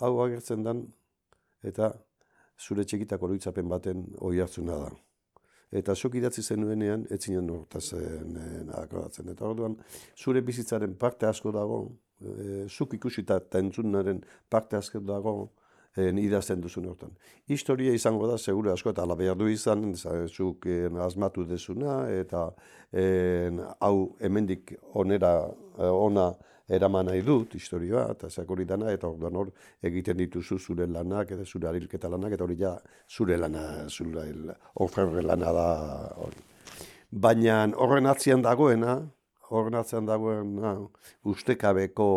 hau 0.00 0.20
agertzen 0.24 0.62
dan, 0.62 0.86
eta 1.62 1.92
zure 2.58 2.84
txikitako 2.84 3.26
oroitzapen 3.26 3.68
baten 3.68 4.04
oi 4.20 4.40
hartzuna 4.40 4.76
da. 4.84 4.90
Eta 5.70 5.94
zuk 5.94 6.16
idatzi 6.18 6.42
zenuenean, 6.42 7.06
ez 7.10 7.20
zinen 7.22 7.50
hortaz 7.54 7.92
akoratzen. 8.74 9.28
Eta 9.30 9.46
orduan, 9.46 9.76
zure 10.16 10.42
bizitzaren 10.42 10.96
parte 10.98 11.28
asko 11.28 11.52
dago, 11.54 11.84
e, 12.20 12.64
zuk 12.68 12.96
ikusita 12.98 13.36
eta 13.38 13.62
entzunaren 13.62 14.18
parte 14.50 14.76
asko 14.76 15.00
dago, 15.00 15.52
en, 15.96 16.18
idazten 16.18 16.60
duzun 16.60 16.86
hortan. 16.90 17.10
Historia 17.48 17.94
izango 17.94 18.28
da, 18.30 18.38
segure 18.38 18.72
asko, 18.72 18.90
eta 18.94 19.02
ala 19.02 19.16
behar 19.18 19.36
du 19.38 19.48
izan, 19.48 19.94
za- 19.94 20.26
zuk 20.28 20.66
en, 20.66 20.96
asmatu 21.02 21.44
dezuna, 21.44 22.04
eta 22.10 22.50
en, 22.92 23.60
hau 23.80 24.16
hemendik 24.20 24.74
onera, 24.94 25.34
eh, 25.78 25.90
ona 25.90 26.32
eraman 26.70 27.06
nahi 27.10 27.22
dut, 27.26 27.54
historioa, 27.58 28.10
eta 28.14 28.30
zeak 28.30 28.50
hori 28.50 28.64
dana, 28.64 28.92
eta 28.94 29.08
orduan 29.08 29.36
hor 29.36 29.48
egiten 29.82 30.16
dituzu 30.16 30.58
zure 30.58 30.86
lanak, 30.86 31.32
eta 31.34 31.44
zure 31.44 31.68
arilketa 31.68 32.08
lanak, 32.08 32.36
eta 32.36 32.44
hori 32.44 32.56
ja 32.60 32.76
zure 33.08 33.36
lana, 33.36 33.88
zure 33.88 34.28
oferre 34.74 35.22
lana 35.22 35.52
da 35.52 35.68
hori. 36.16 36.44
Baina 37.10 37.64
horren 37.74 38.06
atzian 38.06 38.42
dagoena, 38.42 39.00
horren 39.50 39.78
atzean 39.80 40.06
dagoena, 40.06 40.74
ustekabeko 41.26 42.08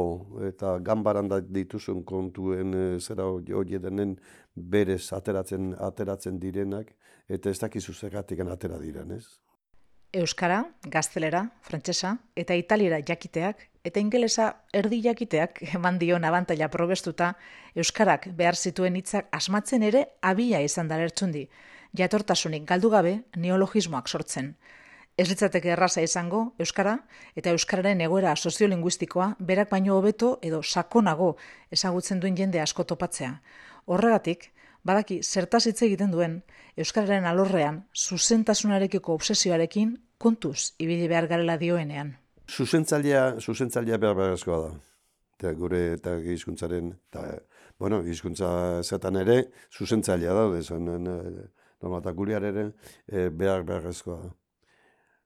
eta 0.50 0.78
ganbaran 0.86 1.30
da 1.32 1.40
dituzun 1.42 2.04
kontuen 2.06 2.74
e, 2.74 2.84
zera 3.00 3.26
hori 3.26 3.80
denen 3.82 4.18
berez 4.56 5.12
ateratzen, 5.14 5.74
ateratzen 5.80 6.40
direnak, 6.40 6.94
eta 7.28 7.50
ez 7.50 7.60
dakizu 7.60 7.94
zergatik 7.94 8.40
atera 8.40 8.78
diren, 8.80 9.12
ez? 9.18 9.26
Euskara, 10.14 10.60
gaztelera, 10.94 11.48
frantsesa 11.66 12.12
eta 12.38 12.54
italiera 12.54 13.00
jakiteak 13.02 13.64
eta 13.84 14.00
ingelesa 14.00 14.52
erdi 14.72 15.00
jakiteak 15.02 15.64
eman 15.74 15.98
dion 15.98 16.24
abantaila 16.24 16.68
probestuta 16.70 17.32
euskarak 17.76 18.28
behar 18.38 18.56
zituen 18.56 18.96
hitzak 18.96 19.32
asmatzen 19.34 19.82
ere 19.84 20.06
abia 20.22 20.62
izan 20.62 20.88
da 20.88 21.00
lertzundi, 21.02 21.48
jatortasunik 21.98 22.68
galdu 22.70 22.94
gabe 22.94 23.16
neologismoak 23.36 24.08
sortzen. 24.08 24.54
Ez 25.14 25.28
litzateke 25.30 25.70
erraza 25.70 26.02
izango 26.02 26.40
euskara 26.64 26.96
eta 27.38 27.52
euskararen 27.54 28.00
egoera 28.02 28.32
soziolinguistikoa 28.36 29.28
berak 29.52 29.70
baino 29.70 29.94
hobeto 30.00 30.40
edo 30.42 30.64
sakonago 30.64 31.36
ezagutzen 31.72 32.24
duen 32.24 32.38
jende 32.40 32.62
asko 32.62 32.84
topatzea. 32.90 33.36
Horregatik, 33.86 34.50
badaki 34.84 35.20
zertaz 35.22 35.68
hitz 35.68 35.84
egiten 35.86 36.10
duen 36.12 36.40
euskararen 36.78 37.30
alorrean 37.30 37.84
zuzentasunarekiko 37.94 39.14
obsesioarekin 39.14 39.94
kontuz 40.18 40.74
ibili 40.80 41.08
behar 41.08 41.30
garela 41.30 41.60
dioenean. 41.62 42.16
Zuzentzailea, 42.50 43.40
zuzentzailea 43.40 44.02
behar 44.02 44.18
beharrezkoa 44.18 44.62
da. 44.66 44.76
Eta 45.38 45.54
gure 45.60 45.86
eta 45.94 46.18
hizkuntzaren 46.18 46.94
eta 46.96 47.28
bueno, 47.78 48.02
hizkuntza 48.02 48.82
zetan 48.82 49.22
ere 49.22 49.44
zuzentzailea 49.78 50.34
da, 50.34 50.52
desan 50.58 50.90
normal 50.90 52.00
eta 52.02 52.14
gurear 52.18 52.46
ere 52.50 52.72
e, 53.08 53.30
behar 53.30 53.62
beharrezkoa 53.68 54.24
da. 54.24 54.40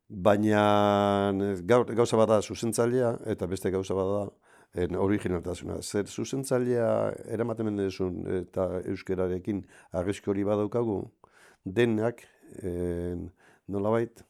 Baina 0.09 1.31
eh, 1.35 1.55
gaur, 1.67 1.85
gauza 1.95 2.17
bada 2.17 2.41
zuzentzailea 2.41 3.17
eta 3.27 3.47
beste 3.47 3.71
gauza 3.71 3.95
bada 3.95 4.29
en 4.73 4.95
originaltasuna. 4.95 5.81
Zer 5.81 6.07
zuzentzailea 6.07 6.87
eramaten 7.35 7.75
duzun 7.77 8.23
eta 8.39 8.81
euskerarekin 8.85 9.65
arrisku 9.91 10.31
hori 10.31 10.45
badaukagu, 10.47 11.01
denak 11.65 12.23
en, 12.63 13.27
nolabait 13.67 14.23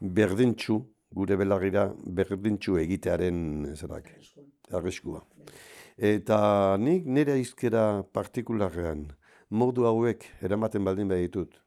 berdintxu, 0.00 0.78
gure 1.14 1.36
belargira 1.36 1.88
berdintxu 2.06 2.78
egitearen 2.78 3.74
zerak, 3.74 4.12
arriskua. 4.70 5.24
Eta 5.98 6.76
nik 6.78 7.06
nire 7.06 7.38
izkera 7.38 8.02
partikularrean 8.14 9.08
modu 9.50 9.86
hauek 9.86 10.26
eramaten 10.42 10.84
baldin 10.84 11.10
baditut, 11.10 11.63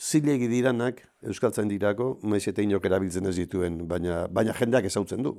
zilegi 0.00 0.48
diranak, 0.48 1.02
euskaltzen 1.28 1.68
dirako, 1.68 2.14
maiz 2.22 2.46
eta 2.48 2.64
inok 2.64 2.86
erabiltzen 2.88 3.28
ez 3.28 3.36
dituen, 3.36 3.82
baina, 3.88 4.24
baina 4.32 4.54
jendeak 4.56 4.88
ezautzen 4.88 5.22
du. 5.26 5.34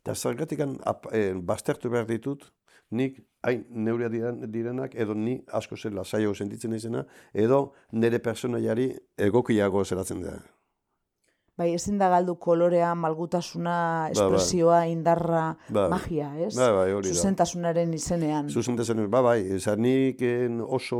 Eta 0.00 0.14
zergatikan 0.14 0.76
eh, 1.12 1.34
baztertu 1.50 1.90
behar 1.92 2.08
ditut, 2.08 2.48
nik 2.90 3.20
hain 3.44 3.64
neurea 3.70 4.08
diren, 4.08 4.42
direnak, 4.52 4.94
edo 4.94 5.14
ni 5.14 5.38
asko 5.54 5.76
zela 5.76 6.04
saio 6.04 6.34
sentitzen 6.34 6.74
izena, 6.74 7.04
edo 7.34 7.72
nire 7.92 8.18
personaiari 8.18 8.90
egokiago 9.28 9.84
zeratzen 9.84 10.24
da. 10.24 10.38
Bai, 11.58 11.72
ezin 11.74 11.96
da 11.98 12.06
galdu 12.12 12.36
kolorea, 12.38 12.92
malgutasuna, 12.94 13.76
espresioa, 14.12 14.84
indarra, 14.86 15.56
Bai. 15.74 15.88
magia, 15.90 16.28
ez? 16.38 16.52
Bai, 16.54 16.68
bai, 16.76 16.90
hori 16.94 17.10
da. 17.10 17.14
Zuzentasunaren 17.16 17.94
izenean. 17.96 18.46
Zuzentazen, 18.46 19.00
ba 19.10 19.24
bai, 19.26 19.40
ezan 19.56 19.82
nik 19.82 20.22
en, 20.22 20.60
oso 20.62 20.98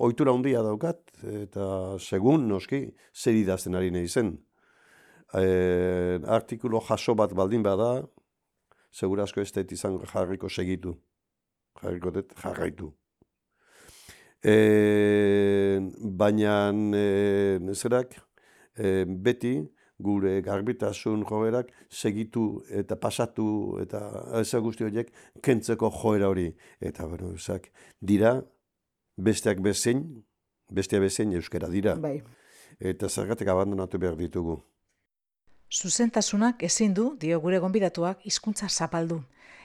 ohitura 0.00 0.32
handia 0.32 0.62
daukat, 0.64 1.02
eta 1.42 1.66
segun 2.00 2.48
noski 2.48 2.86
zer 3.12 3.36
idazten 3.36 3.76
ari 3.76 3.92
nahi 3.92 4.08
zen. 4.08 4.32
E, 5.36 5.44
artikulo 6.24 6.80
jaso 6.88 7.12
bat 7.20 7.36
baldin 7.36 7.62
bada, 7.66 7.90
segura 8.90 9.28
asko 9.28 9.44
ez 9.44 9.52
dut 9.52 9.76
izan 9.76 10.00
jarriko 10.14 10.48
segitu. 10.48 10.96
Jarriko 11.82 12.16
dut 12.16 12.32
jarraitu. 12.40 12.94
E, 14.40 14.56
baina 16.00 16.72
e, 16.96 17.76
zerak, 17.76 18.16
e, 18.80 19.04
beti 19.04 19.54
gure 20.00 20.40
garbitasun 20.40 21.24
joerak 21.28 21.68
segitu 21.90 22.62
eta 22.82 22.96
pasatu 22.96 23.78
eta 23.82 24.00
ez 24.40 24.48
guzti 24.64 24.86
horiek 24.86 25.12
kentzeko 25.44 25.90
joera 26.00 26.30
hori. 26.32 26.48
Eta, 26.80 27.06
bueno, 27.06 27.34
ezak, 27.36 27.70
dira, 28.00 28.40
besteak 29.16 29.60
bezein, 29.60 30.04
bestea 30.72 31.00
bezein 31.00 31.32
euskera 31.36 31.68
dira. 31.68 31.96
Bai. 32.00 32.20
Eta 32.80 33.08
zergatik 33.08 33.48
abandonatu 33.48 33.98
behar 33.98 34.16
ditugu. 34.16 34.60
Zuzentasunak 35.70 36.62
ezin 36.66 36.94
du, 36.94 37.12
dio 37.20 37.38
gure 37.40 37.58
gonbidatuak, 37.62 38.24
hizkuntza 38.26 38.68
zapaldu. 38.68 39.20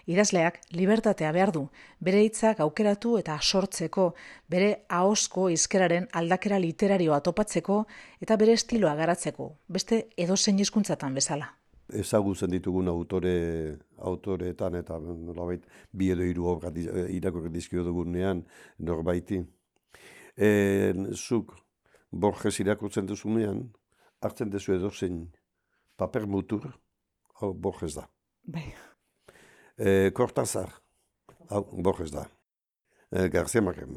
Idazleak 0.05 0.59
libertatea 0.77 1.31
behar 1.33 1.51
du, 1.51 1.63
bere 1.99 2.21
hitzak 2.21 2.59
aukeratu 2.61 3.15
eta 3.17 3.39
sortzeko, 3.41 4.11
bere 4.49 4.85
ahozko 4.93 5.47
hizkeraren 5.49 6.05
aldakera 6.13 6.59
literarioa 6.61 7.19
topatzeko 7.25 7.79
eta 8.21 8.37
bere 8.37 8.53
estiloa 8.53 8.93
garatzeko, 8.99 9.49
beste 9.67 10.05
edozein 10.17 10.61
hizkuntzatan 10.61 11.17
bezala. 11.17 11.49
Ezagutzen 11.89 12.53
ditugun 12.53 12.87
autore, 12.89 13.33
autoreetan 13.97 14.77
eta 14.81 14.97
nolabait 15.01 15.65
bi 15.91 16.09
edo 16.13 16.25
hiru 16.25 16.47
obra 16.53 16.71
eh, 16.73 17.09
irakurri 17.17 17.53
dizkio 17.53 17.83
dugunean 17.85 18.41
norbaiti. 18.77 19.41
E, 20.37 20.49
zuk 21.13 21.53
Borges 22.11 22.59
irakurtzen 22.61 23.05
duzunean, 23.09 23.61
hartzen 24.21 24.49
duzu 24.53 24.77
edozein 24.77 25.23
paper 25.97 26.25
mutur, 26.25 26.73
hau 27.41 27.53
Borges 27.53 27.95
da. 27.97 28.09
Bai. 28.45 28.69
E, 29.77 30.11
Cortazar, 30.13 30.69
hau, 31.49 31.65
Borges 31.71 32.11
da. 32.11 32.29
E, 33.11 33.27
García 33.29 33.61
Márquez. 33.61 33.87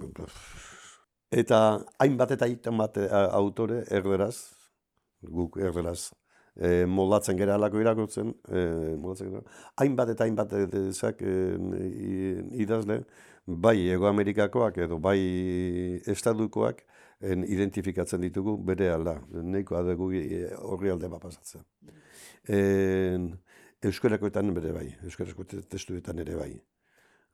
Eta 1.31 1.85
hainbat 1.99 2.33
eta 2.35 2.47
hainbat 2.47 2.97
e, 2.99 3.07
autore 3.12 3.85
erderaz, 3.91 4.51
guk 5.23 5.59
erderaz, 5.62 6.12
e, 6.57 6.85
moldatzen 6.87 7.38
gera 7.38 7.55
alako 7.55 7.81
irakurtzen, 7.83 8.35
e, 8.51 8.62
moldatzen 8.99 9.31
gera, 9.31 9.59
hainbat 9.77 10.14
eta 10.17 10.27
hainbat 10.27 10.55
ezak 10.83 11.23
e, 11.23 11.35
idazle, 12.64 13.05
bai 13.47 13.88
Ego 13.88 14.09
Amerikakoak 14.11 14.83
edo 14.85 14.99
bai 14.99 15.21
estadukoak 16.11 16.83
en, 17.21 17.45
identifikatzen 17.47 18.21
ditugu 18.27 18.57
bere 18.64 18.91
alda, 18.93 19.19
nahikoa 19.31 19.85
dugu 19.87 20.11
e, 20.19 20.49
horri 20.59 20.91
alde 20.91 21.09
bat 21.12 21.23
pasatzen. 21.23 21.62
En, 22.49 23.31
euskarakoetan 23.85 24.51
bere 24.57 24.73
bai, 24.75 24.88
euskarako 25.07 25.45
te- 25.47 25.62
testuetan 25.71 26.19
ere 26.19 26.35
bai, 26.38 26.53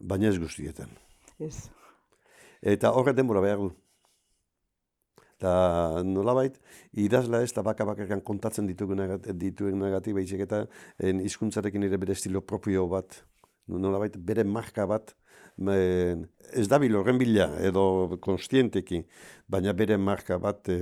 baina 0.00 0.28
ez 0.28 0.38
guztietan. 0.38 0.92
Ez. 1.40 1.70
Eta 2.62 2.92
horre 2.92 3.14
denbora 3.16 3.40
behar 3.44 3.62
du. 3.62 3.72
Eta 5.34 6.02
nolabait, 6.06 6.54
idazla 6.92 7.42
ez 7.42 7.52
da 7.52 7.62
baka 7.66 7.84
bakarkan 7.84 8.22
kontatzen 8.24 8.68
ditugunagat- 8.68 9.32
dituenagatik, 9.34 10.14
baizik 10.14 10.44
eta 10.46 10.66
en, 10.98 11.20
hizkuntzarekin 11.20 11.82
ere 11.82 11.98
bere 11.98 12.12
estilo 12.12 12.40
propio 12.40 12.86
bat, 12.88 13.24
nolabait 13.66 14.16
bere 14.16 14.44
marka 14.44 14.86
bat, 14.86 15.14
men, 15.56 16.28
ez 16.52 16.68
dabil 16.68 16.94
horren 16.96 17.18
bila 17.18 17.48
edo 17.60 18.16
konstienteki, 18.20 19.04
baina 19.48 19.72
bere 19.72 19.96
marka 19.96 20.38
bat 20.38 20.68
e, 20.68 20.78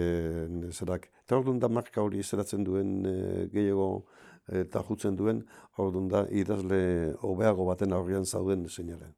zerak. 0.70 1.09
Eta 1.25 1.38
orduan 1.38 1.59
da 1.59 1.68
marka 1.68 2.03
hori 2.03 2.22
zeratzen 2.22 2.64
duen 2.64 3.07
e, 3.07 3.46
gehiago 3.53 4.05
eta 4.48 4.83
jutzen 4.83 5.16
duen, 5.16 5.44
orduan 5.78 6.09
da 6.09 6.24
idazle 6.31 7.14
hobeago 7.22 7.64
baten 7.68 7.92
aurrean 7.92 8.26
zauden 8.26 8.68
seinale. 8.68 9.12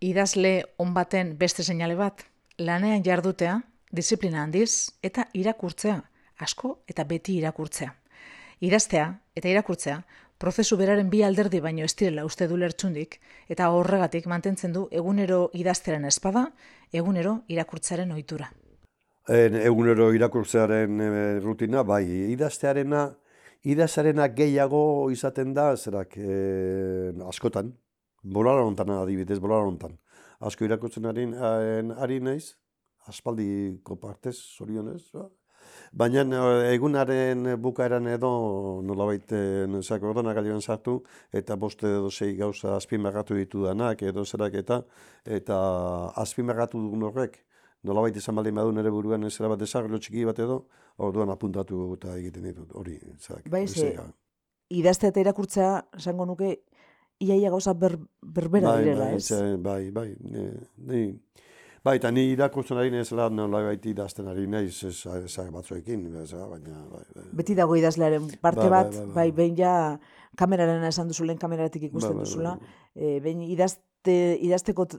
Idazle 0.00 0.62
on 0.78 0.92
baten 0.94 1.36
beste 1.38 1.64
seinale 1.64 1.96
bat, 1.96 2.22
lanean 2.58 3.02
jardutea, 3.04 3.60
disiplina 3.92 4.42
handiz 4.42 4.92
eta 5.02 5.26
irakurtzea, 5.34 5.98
asko 6.38 6.78
eta 6.88 7.04
beti 7.04 7.38
irakurtzea. 7.38 7.94
Idaztea 8.60 9.08
eta 9.36 9.48
irakurtzea, 9.48 10.02
prozesu 10.38 10.76
beraren 10.78 11.10
bi 11.10 11.22
alderdi 11.22 11.60
baino 11.60 11.84
ez 11.84 11.94
direla 11.98 12.24
uste 12.26 12.46
du 12.48 12.56
lertxundik, 12.56 13.18
eta 13.48 13.70
horregatik 13.74 14.26
mantentzen 14.26 14.72
du 14.72 14.86
egunero 14.90 15.48
idazteren 15.52 16.04
espada, 16.04 16.48
egunero 16.92 17.40
irakurtzaren 17.48 18.12
ohitura. 18.12 18.52
En, 19.28 19.58
egunero 19.60 20.12
irakurtzearen 20.14 21.00
e, 21.00 21.08
rutina, 21.44 21.82
bai, 21.82 22.04
idaztearena, 22.32 23.10
idazarena 23.64 24.28
gehiago 24.28 25.10
izaten 25.10 25.54
da, 25.54 25.76
zerak, 25.76 26.16
e, 26.16 27.12
askotan, 27.28 27.72
bolara 28.22 28.64
hontan 28.66 28.90
adibidez, 28.90 29.38
bolara 29.40 29.66
hontan. 29.66 29.98
Asko 30.40 30.64
irakurtzen 30.64 31.04
en- 31.16 31.92
ari 31.92 32.20
naiz, 32.20 32.54
aspaldiko 33.06 33.96
partez, 33.96 34.36
zorionez, 34.56 35.10
ba. 35.12 35.28
Baina 35.92 36.22
eh, 36.22 36.74
egunaren 36.74 37.56
bukaeran 37.60 38.06
edo 38.06 38.30
nolabait 38.84 39.32
nezak 39.68 40.02
ordenagailuan 40.02 40.60
sartu 40.60 41.02
eta 41.32 41.56
boste 41.56 41.86
edo 41.86 42.10
sei 42.10 42.36
gauza 42.36 42.76
azpimarratu 42.76 43.34
ditudanak 43.34 44.02
edo 44.02 44.24
zerak 44.24 44.54
eta 44.54 44.82
eta 45.24 45.58
azpimarratu 46.16 46.78
dugun 46.78 47.02
horrek 47.08 47.38
nolabait 47.84 48.16
izan 48.16 48.34
baldin 48.34 48.54
badu 48.54 48.72
nere 48.72 48.90
buruan 48.90 49.28
zera 49.30 49.48
bat 49.48 49.58
desarrollo 49.60 49.98
txiki 49.98 50.24
bat 50.24 50.38
edo 50.38 50.66
orduan 50.98 51.30
apuntatu 51.30 51.94
eta 51.94 52.16
egiten 52.18 52.42
ditut 52.42 52.72
hori 52.74 52.98
zerak. 53.18 53.48
Bai, 53.50 53.66
ze-. 53.68 53.96
Idaztea 54.70 55.08
eta 55.14 55.20
irakurtzea, 55.22 55.68
esango 55.96 56.26
nuke, 56.26 56.58
iaia 57.24 57.48
gauza 57.50 57.72
ber, 57.74 57.94
berbera 58.22 58.68
bai, 58.74 58.82
direla, 58.84 59.04
bai, 59.06 59.14
ez? 59.16 59.24
ze- 59.28 59.56
bai, 59.56 59.90
bai, 59.90 60.10
ni, 60.20 60.42
ni, 60.90 61.00
bai, 61.84 61.94
eta 61.96 62.10
ni 62.12 62.26
irakurtzen 62.34 62.76
ari 62.76 62.90
naiz 62.92 63.08
lan 63.16 63.34
nolabait 63.38 63.86
idazten 63.86 64.28
ari 64.28 64.44
naiz 64.46 64.82
ez, 64.84 65.06
ez 65.06 65.46
batzuekin, 65.54 66.04
ez, 66.20 66.32
baina, 66.34 66.82
bai, 66.92 67.04
bai. 67.14 67.24
Beti 67.40 67.54
dago 67.56 67.76
idazlearen 67.80 68.28
parte 68.42 68.60
Bai, 68.60 68.68
bai, 68.68 68.82
bat, 68.84 68.92
bai, 68.92 69.06
bai. 69.06 69.14
bai, 69.14 69.32
behin 69.40 69.56
ja 69.56 69.72
kameraren 70.36 70.84
esan 70.84 71.08
duzu 71.08 71.24
lehen 71.24 71.38
kameratik 71.38 71.88
ikusten 71.88 72.18
Bai, 72.18 72.24
bai, 72.24 72.26
duzula, 72.28 72.56
bai. 72.58 72.68
e, 72.94 73.20
behin 73.24 73.40
idazte, 73.48 73.82
idazteko 74.06 74.86
t- 74.86 74.98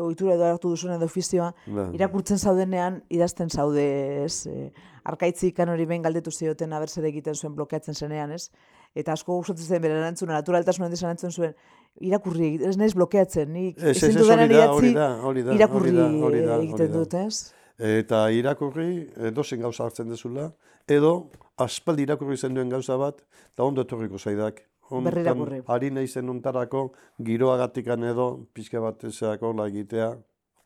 ohitura 0.00 0.34
edo 0.34 0.44
hartu 0.44 0.70
duzuen 0.72 0.94
edo 0.96 1.04
ofizioa, 1.04 1.52
Bai. 1.66 1.88
irakurtzen 1.94 2.38
zaudenean 2.38 3.02
idazten 3.12 3.50
zaude, 3.50 3.84
ez? 4.24 4.46
E, 4.46 4.70
arkaitzi 5.04 5.48
ikan 5.52 5.68
hori 5.68 5.84
behin 5.86 6.02
galdetu 6.02 6.30
zioten 6.30 6.72
aber 6.72 6.88
zer 6.88 7.04
egiten 7.04 7.34
zuen 7.34 7.54
blokeatzen 7.54 7.94
zenean, 7.94 8.32
ez? 8.32 8.50
Eta 8.94 9.12
asko 9.12 9.36
gustatzen 9.36 9.66
zen 9.66 9.82
bere 9.82 9.98
erantzuna, 9.98 10.34
naturaltasun 10.38 10.84
handiz 10.86 11.02
erantzun 11.02 11.30
zuen, 11.30 11.54
irakurri, 12.00 12.54
ez 12.64 12.76
naiz 12.76 12.94
blokeatzen, 12.94 13.52
nik 13.52 13.78
Ez, 13.82 14.02
ez, 14.02 14.14
da, 14.14 14.44
idatzi, 14.44 14.94
da, 14.94 15.08
da, 15.18 15.54
irakurri 15.54 15.92
da, 15.92 16.08
da, 16.08 16.58
egiten 16.62 16.90
da. 16.92 16.98
dut, 16.98 17.14
ez? 17.14 17.52
Eta 17.78 18.28
irakurri, 18.30 19.08
edozein 19.30 19.60
gauza 19.60 19.84
hartzen 19.84 20.08
dezula, 20.08 20.52
edo 20.88 21.30
aspaldi 21.58 22.02
irakurri 22.06 22.36
zen 22.36 22.54
duen 22.54 22.70
gauza 22.70 22.96
bat, 22.96 23.20
eta 23.52 23.64
ondo 23.66 23.82
etorriko 23.82 24.18
zaidak. 24.18 24.62
Hontan 24.90 25.10
Berri 25.10 25.24
irakurri. 25.24 25.60
Ari 25.66 25.90
naizen 25.90 26.28
ontarako, 26.28 26.86
giroagatikan 27.24 28.04
edo, 28.04 28.28
pixka 28.54 28.82
bat 28.84 29.04
ezako 29.04 29.52
la 29.56 29.68
egitea, 29.72 30.10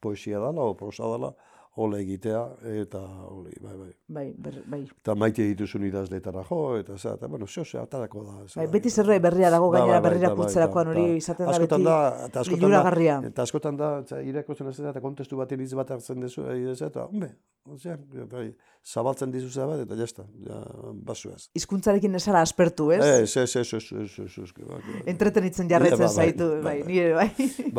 poesia 0.00 0.40
dala, 0.42 0.64
o 0.64 0.74
prosa 0.78 1.06
dala, 1.10 1.32
hola 1.78 1.98
egitea, 2.02 2.40
eta 2.82 3.00
hori, 3.30 3.54
bai, 3.62 3.74
bai. 3.78 3.90
Bai, 4.16 4.26
ber, 4.44 4.56
bai. 4.66 4.80
Eta 4.88 5.14
maite 5.18 5.46
dituzun 5.52 5.84
idazletara 5.86 6.42
jo, 6.48 6.60
eta 6.80 6.96
za, 6.98 7.14
eta 7.18 7.30
bueno, 7.30 7.46
zeo, 7.46 7.64
zeo, 7.64 7.84
atarako 7.84 8.24
da. 8.24 8.38
ez 8.44 8.54
Bai, 8.56 8.66
da. 8.66 8.72
beti 8.72 8.90
zerbait 8.90 9.22
berria 9.22 9.50
dago 9.54 9.70
Ba, 9.70 9.78
gainera 9.78 10.00
ba, 10.00 10.02
ba, 10.02 10.08
berrira 10.08 10.32
eta 10.32 10.66
bai, 10.74 10.86
hori 10.94 11.04
izaten 11.20 11.46
da 11.46 11.58
beti 11.58 11.68
eta 11.68 12.40
askotan 12.40 12.72
da, 12.82 13.20
eta 13.30 13.46
askotan 13.46 13.78
da, 13.78 13.92
eta 14.02 14.22
irakurtzen 14.32 14.72
ez 14.72 14.78
da, 14.80 14.90
eta 14.90 15.04
kontestu 15.04 15.38
bat 15.38 15.54
iriz 15.54 15.70
bat 15.78 15.94
hartzen 15.94 16.26
dezu, 16.26 16.48
ez 16.50 16.80
eta, 16.82 17.06
hombre, 17.06 17.30
osea, 17.68 17.96
bai, 18.32 18.48
zabaltzen 18.84 19.30
dizu 19.32 19.50
bat, 19.68 19.82
eta 19.84 19.96
jazta, 19.98 20.24
ja, 20.46 20.58
basuaz. 21.06 21.48
Hizkuntzarekin 21.58 22.14
esara 22.18 22.40
aspertu, 22.42 22.90
ez? 22.96 23.00
Ez, 23.04 23.36
ez, 23.36 23.56
ez, 23.62 23.72
ez, 23.78 23.84
ez, 24.02 24.18
ez, 24.24 24.38
ez, 24.42 24.52
bai, 24.58 24.80
bai. 24.86 25.02
Entretenitzen 25.12 25.68
jarraitzen 25.70 26.00
Ba, 26.00 26.08
bai, 26.08 26.26
zaitu, 26.26 26.48
bai, 26.48 26.62
bai, 26.62 26.76
bai. 26.80 26.88
nire 26.88 27.14
bai. 27.14 27.28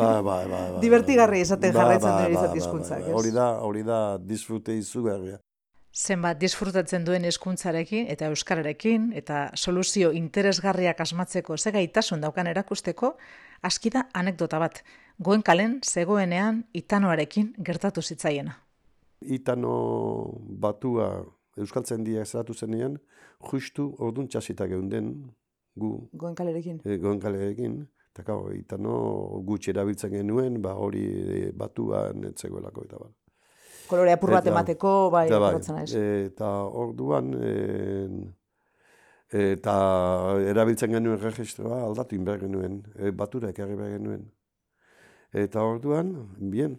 Ba, 0.00 0.10
ba, 0.22 0.36
ba, 0.48 0.60
izaten 1.40 1.74
ba, 1.74 1.86
ba, 1.98 2.14
izate 2.30 2.52
ba, 2.52 2.56
hizkuntzak, 2.60 3.02
ez? 3.08 3.14
Hori 3.18 3.32
da, 3.34 3.48
hori 3.66 3.82
da, 3.86 3.89
disfrute 4.18 4.76
izugarria. 4.76 5.38
Zenbat 5.90 6.38
disfrutatzen 6.38 7.04
duen 7.04 7.24
hizkuntzarekin 7.26 8.06
eta 8.12 8.28
euskararekin 8.30 9.08
eta 9.20 9.48
soluzio 9.54 10.12
interesgarriak 10.14 11.00
asmatzeko 11.00 11.56
ze 11.56 11.72
gaitasun 11.74 12.20
daukan 12.20 12.46
erakusteko 12.46 13.16
aski 13.62 13.90
da 13.90 14.04
anekdota 14.14 14.58
bat. 14.58 14.82
Goen 15.18 15.42
kalen 15.42 15.80
zegoenean 15.82 16.64
itanoarekin 16.74 17.54
gertatu 17.58 18.02
zitzaiena. 18.02 18.54
Itano 19.20 19.74
batua 20.62 21.10
Euskaltzaindia 21.58 22.24
zeratu 22.24 22.54
zenean, 22.54 22.98
justu 23.50 23.90
ordun 23.98 24.28
txasita 24.28 24.66
geunden, 24.70 25.10
gu, 25.76 25.90
Goen 26.12 26.34
kalerekin. 26.34 26.80
e, 26.84 26.96
goenkaleekin, 26.98 27.80
eta 28.12 28.22
gau, 28.26 28.52
itano 28.54 28.94
gutxi 29.46 29.72
erabiltzen 29.74 30.12
genuen, 30.14 30.60
ba 30.62 30.74
hori 30.74 31.04
e, 31.04 31.52
batuan 31.52 32.24
etzegoelako 32.30 32.84
eta 32.86 33.02
bat. 33.02 33.14
Kolore 33.90 34.12
apur 34.14 34.30
bat 34.36 34.46
emateko, 34.46 34.92
bai, 35.10 35.26
Eta 35.28 35.74
naiz. 35.74 35.88
Eta 35.98 36.50
orduan, 36.82 37.32
en, 37.34 38.20
eta 39.34 39.74
erabiltzen 40.52 40.94
genuen 40.94 41.18
registroa 41.22 41.82
aldatu 41.88 42.18
inber 42.18 42.38
genuen, 42.44 42.80
e, 42.96 43.10
batura 43.10 43.50
ekarri 43.50 43.78
behar 43.78 43.96
genuen. 43.98 44.28
Eta 45.32 45.62
orduan, 45.66 46.14
bien, 46.54 46.78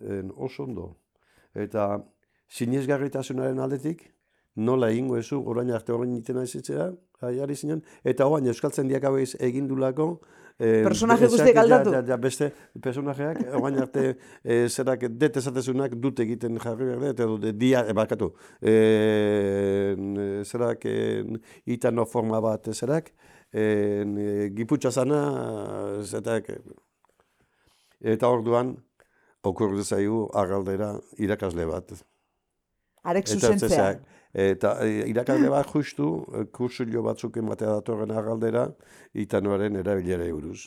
en, 0.00 0.30
oso 0.34 0.66
ondo. 0.68 0.88
Eta 1.54 1.88
sinesgarritasunaren 2.50 3.58
aldetik, 3.62 4.06
nola 4.54 4.90
egingo 4.94 5.18
ezu, 5.18 5.40
orain 5.50 5.70
arte 5.74 5.92
orain 5.94 6.14
iten 6.14 6.38
aizitzea, 6.38 6.90
ari 7.24 7.56
zinen, 7.56 7.82
eta 8.04 8.26
orain 8.30 8.46
euskaltzen 8.52 8.90
diak 8.90 9.06
hau 9.08 9.16
egin 9.18 9.68
dulako, 9.70 10.08
eh, 10.58 10.82
Personaje 10.84 11.24
ezak- 11.26 11.30
guztiak 11.30 11.54
ja- 11.56 11.62
aldatu? 11.62 11.90
ja- 11.92 12.02
ja, 12.06 12.16
beste 12.16 12.52
personajeak, 12.80 13.38
orain 13.60 13.78
arte 13.82 14.16
eh, 14.44 14.68
zerak 14.68 15.00
det 15.10 15.36
esatezunak 15.36 15.94
dut 15.94 16.20
egiten 16.20 16.58
jarri 16.62 16.84
behar 17.00 17.14
dut, 17.14 17.40
de, 17.42 17.52
dia, 17.52 17.84
e, 17.88 17.92
bakatu, 17.92 18.32
eh, 18.62 19.94
zerak 20.44 20.84
eh, 20.86 21.24
itano 21.66 22.04
forma 22.06 22.40
bat 22.40 22.68
zerak, 22.72 23.10
eh, 23.52 24.50
giputxa 24.54 24.90
zana, 24.90 25.20
zetak, 26.04 26.50
eta 28.00 28.28
orduan, 28.28 28.76
okurdu 29.44 29.82
zaigu 29.84 30.28
argaldera 30.34 30.94
irakasle 31.18 31.66
bat. 31.68 31.92
Arek 33.04 33.26
zuzentzea. 33.28 33.98
Eta 34.34 34.78
e, 34.82 35.04
irakasle 35.10 35.48
bat 35.48 35.68
justu, 35.70 36.08
e, 36.34 36.44
kursulio 36.50 37.02
batzuk 37.06 37.36
ematea 37.38 37.76
datorren 37.76 38.10
argaldera, 38.10 38.66
itanoaren 39.14 39.76
erabilera 39.78 40.26
buruz. 40.32 40.64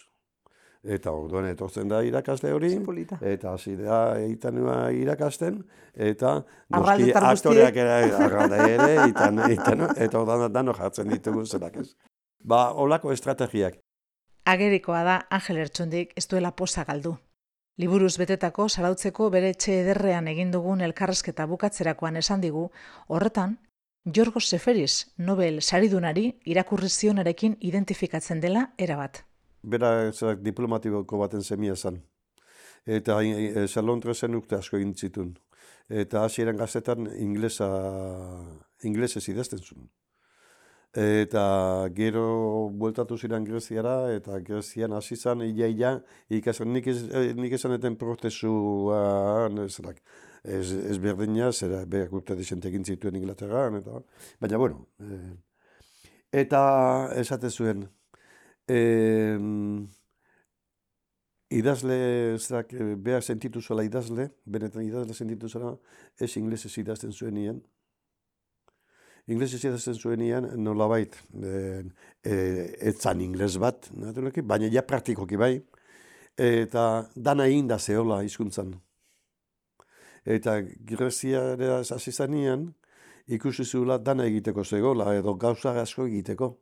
Eta 0.88 1.12
orduan 1.12 1.50
etortzen 1.50 1.90
da 1.92 2.00
irakasle 2.06 2.54
hori, 2.54 2.70
Ze 2.70 2.80
polita. 2.86 3.18
eta 3.22 3.52
hasi 3.54 3.76
da 3.76 4.16
itanua 4.24 4.92
irakasten, 4.96 5.66
eta 5.94 6.46
Arraldetar 6.72 7.26
aktoreak 7.34 7.76
ere, 7.76 8.14
arralde 8.16 8.62
ere, 8.70 9.10
itan, 9.10 9.42
itano, 9.52 9.90
eta 9.98 10.20
orduan 10.22 10.54
dano 10.54 10.74
jartzen 10.74 11.10
ditugu 11.10 11.46
zerak 11.46 11.76
ez. 11.84 11.90
Ba, 12.40 12.72
olako 12.72 13.12
estrategiak. 13.12 13.82
Agerikoa 14.46 15.04
da 15.04 15.22
Angel 15.30 15.58
Ertsundik 15.58 16.14
ez 16.16 16.28
duela 16.28 16.52
posa 16.56 16.86
galdu. 16.88 17.18
Liburuz 17.78 18.16
betetako 18.18 18.66
sarautzeko 18.68 19.30
bere 19.30 19.52
etxe 19.54 19.76
ederrean 19.84 20.28
egin 20.32 20.50
dugun 20.54 20.82
elkarrezketa 20.82 21.46
bukatzerakoan 21.46 22.16
esan 22.18 22.42
digu, 22.42 22.64
horretan, 23.08 23.58
Jorgos 24.16 24.48
Seferis, 24.50 25.12
Nobel 25.18 25.62
saridunari 25.62 26.32
irakurri 26.46 26.90
zionarekin 26.90 27.58
identifikatzen 27.62 28.42
dela 28.42 28.72
erabat. 28.78 29.22
Bera 29.62 29.92
zerak 30.12 30.42
diplomatiko 30.42 31.20
baten 31.22 31.44
semia 31.44 31.76
zen. 31.76 32.02
Eta 32.86 33.20
e, 33.22 33.68
Salontresen 33.68 34.36
urte 34.36 34.56
asko 34.56 34.78
egin 34.78 34.96
zituen. 34.96 35.36
Eta 35.90 36.24
hasieran 36.24 36.58
gazetan 36.58 37.12
inglesa, 37.20 37.68
inglesez 38.84 39.28
idazten 39.30 39.60
zuen. 39.60 39.90
Eta 40.98 41.42
gero 41.94 42.70
bueltatu 42.74 43.18
ziren 43.22 43.44
Greziara, 43.46 44.10
eta 44.16 44.40
Grezian 44.42 44.96
hasi 44.98 45.16
zen, 45.16 45.44
ia, 45.46 45.68
ia, 45.70 45.92
ikasen, 46.34 46.72
nik, 46.74 46.88
ez, 46.90 47.04
nik 47.38 47.54
esan 47.54 47.76
eten 47.76 47.98
zerak, 49.70 50.02
ez, 50.44 50.72
ez 50.72 50.98
berdina, 50.98 51.52
zera, 51.52 51.86
behar 51.86 52.10
urte 52.12 52.36
desente 52.36 52.70
egin 52.70 52.84
zituen 52.84 53.16
Inglaterran, 53.16 53.76
eta, 53.76 54.02
baina, 54.40 54.58
bueno, 54.58 54.88
eh, 55.00 55.36
eta 56.32 57.12
esate 57.16 57.52
zuen, 57.52 57.88
eh, 58.68 59.38
idazle, 61.50 62.40
zerak, 62.40 62.74
eh, 62.74 62.96
behar 62.96 63.22
sentitu 63.22 63.62
zuela 63.62 63.84
idazle, 63.84 64.32
benetan 64.46 64.82
idazle 64.82 65.14
sentitu 65.14 65.48
zuela, 65.48 65.78
ez 66.20 66.36
inglesez 66.38 66.78
idazten 66.78 67.14
zuen 67.14 67.36
nien, 67.36 67.62
Inglesez 69.28 69.60
idazten 69.66 69.98
zuen 70.00 70.22
ian, 70.24 70.46
nolabait, 70.64 71.16
e, 71.36 71.84
e, 72.24 72.36
etzan 72.92 73.20
ingles 73.22 73.58
bat, 73.60 73.90
naturalki, 73.92 74.42
baina 74.42 74.70
ja 74.72 74.86
praktikoki 74.88 75.40
bai, 75.40 75.58
eta 76.38 76.84
dana 77.16 77.48
egin 77.52 77.68
da 77.68 77.80
zehola 77.80 78.22
hizkuntzan. 78.24 78.72
Eta 80.28 80.62
Greziara 80.88 81.82
hasi 81.82 82.12
zanean, 82.12 82.70
ikusi 83.28 83.66
zuela 83.66 83.98
dana 83.98 84.26
egiteko 84.28 84.64
zegoela, 84.64 85.14
edo 85.16 85.36
gauza 85.36 85.76
asko 85.82 86.08
egiteko. 86.08 86.54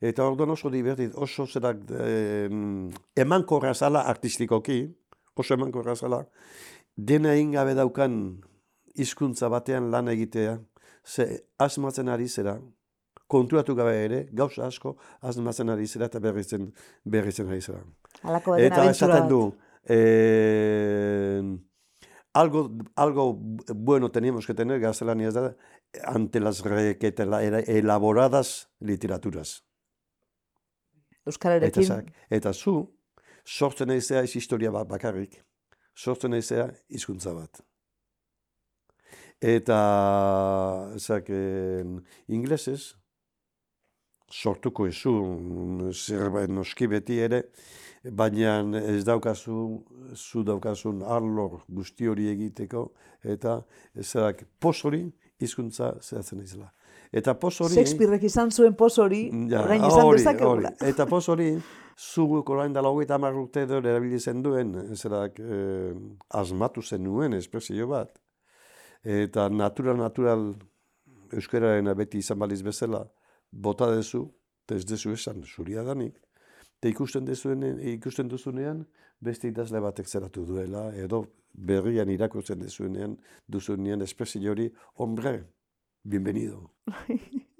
Eta 0.00 0.24
orduan 0.24 0.52
oso 0.52 0.70
divertit, 0.72 1.12
oso 1.14 1.46
zerak 1.46 1.82
eh, 1.92 2.48
eman 3.16 3.44
zala 3.74 4.00
artistikoki, 4.08 4.88
oso 5.36 5.54
eman 5.54 5.72
zala, 5.94 6.26
dena 6.96 7.34
egin 7.34 7.52
gabe 7.52 7.74
daukan 7.74 8.42
hizkuntza 8.96 9.48
batean 9.48 9.90
lan 9.90 10.08
egitea, 10.08 10.58
ze 11.04 11.46
asmatzen 11.58 12.08
ari 12.08 12.28
zera, 12.28 12.58
konturatu 13.30 13.74
gabe 13.74 13.96
ere, 14.04 14.20
gauza 14.32 14.66
asko 14.66 14.96
asmatzen 15.20 15.70
ari 15.70 15.86
zera 15.86 16.06
eta 16.10 16.20
berrizen, 16.20 16.72
berrizen 17.04 17.48
ari 17.48 17.60
zera. 17.60 17.82
Baten 18.22 18.64
Eta 18.66 18.84
esaten 18.90 19.28
du, 19.28 19.42
eh, 19.84 21.42
algo, 22.32 22.70
algo 22.96 23.38
bueno 23.74 24.10
teníamos 24.10 24.46
que 24.46 24.54
tener, 24.54 24.80
gaztelaniaz 24.80 25.34
da, 25.34 25.56
ante 26.04 26.40
las 26.40 26.62
requete 26.62 27.22
elaboradas 27.66 28.70
literaturas. 28.80 29.64
Eta, 31.10 31.30
Euskararekin, 31.30 31.84
zak, 31.84 32.12
eta 32.30 32.52
zu, 32.52 32.74
sortzen 33.44 33.90
aizea 33.90 34.22
ez 34.24 34.34
historia 34.36 34.70
bat 34.70 34.88
bakarrik, 34.88 35.36
sortzen 35.94 36.34
aizea 36.34 36.70
hizkuntza 36.88 37.34
bat. 37.36 37.60
Eta, 39.40 39.76
zak, 40.98 41.30
inglesez, 42.28 42.94
sortuko 44.30 44.86
ezu, 44.86 45.14
zerbait 45.92 46.50
noski 46.52 46.86
beti 46.86 47.16
ere, 47.24 47.42
baina 48.04 48.60
ez 48.80 49.02
daukazu, 49.04 49.56
zu 50.14 50.44
daukazun 50.44 51.02
arlor 51.02 51.62
guzti 51.68 52.08
hori 52.08 52.28
egiteko, 52.30 52.90
eta 53.24 53.62
zerak 54.02 54.44
pos 54.60 54.78
hori 54.84 55.06
hizkuntza 55.40 55.94
zehatzen 56.02 56.44
izela. 56.44 56.70
Eta 57.12 57.34
pos 57.34 57.56
hori... 57.60 57.74
Shakespearek 57.74 58.22
izan 58.28 58.52
zuen 58.54 58.76
poz 58.78 58.92
hori, 59.02 59.24
Ja, 59.50 59.64
orain 59.64 59.82
izan 59.82 60.04
hori, 60.06 60.18
dezakegula. 60.20 60.74
hori. 60.76 60.90
Eta 60.92 61.06
poz 61.10 61.24
hori, 61.32 61.50
zu 61.96 62.26
orain 62.46 62.72
dela 62.72 62.88
hogeita 62.88 63.16
hamar 63.16 63.34
urte 63.34 63.64
edo 63.66 63.80
erabili 63.80 64.20
zen 64.20 64.42
duen, 64.42 64.74
zerak 64.96 65.40
eh, 65.40 65.92
asmatu 66.30 66.82
zenuen 66.82 67.34
espresio 67.34 67.88
bat. 67.88 68.12
Eta 69.04 69.48
natural, 69.48 69.96
natural 69.96 70.54
euskararen 71.32 71.94
beti 71.96 72.18
izan 72.18 72.38
baliz 72.38 72.62
bezala, 72.62 73.04
bota 73.50 73.90
dezu, 73.94 74.26
eta 74.64 74.76
ez 74.76 74.84
dezu 74.86 75.14
esan, 75.14 75.42
zuria 75.44 75.84
danik. 75.86 76.18
Eta 76.80 76.88
ikusten, 76.88 77.24
dezuen, 77.24 77.62
ikusten 77.94 78.28
duzunean, 78.28 78.84
beste 79.20 79.48
idazle 79.48 79.80
batek 79.80 80.08
zeratu 80.08 80.44
duela, 80.48 80.90
edo 80.96 81.26
berrian 81.52 82.08
irakurtzen 82.08 82.60
dezuenean, 82.60 83.16
duzunean 83.48 84.02
espresio 84.02 84.52
hori, 84.52 84.70
hombre, 84.96 85.44
bienvenido. 86.02 86.70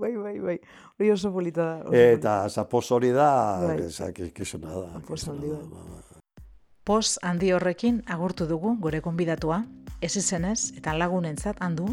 bai, 0.00 0.16
bai, 0.16 0.38
bai. 0.40 0.58
Hori 0.98 1.10
oso 1.10 1.32
polita 1.32 1.82
da. 1.84 1.96
Eta 1.96 2.48
zapos 2.48 2.90
hori 2.92 3.10
da, 3.12 3.60
Bai. 3.66 3.80
da. 3.80 3.88
Poz 6.86 7.18
handi 7.26 7.48
horrekin 7.50 7.96
agurtu 8.06 8.44
dugu 8.46 8.76
gure 8.78 9.00
gonbidatua, 9.02 9.64
ez 10.06 10.12
izenez 10.20 10.70
eta 10.78 10.92
lagunentzat 10.94 11.58
handu, 11.58 11.88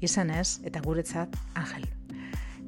izenez 0.00 0.62
eta 0.64 0.80
guretzat 0.80 1.36
Angel. 1.52 1.84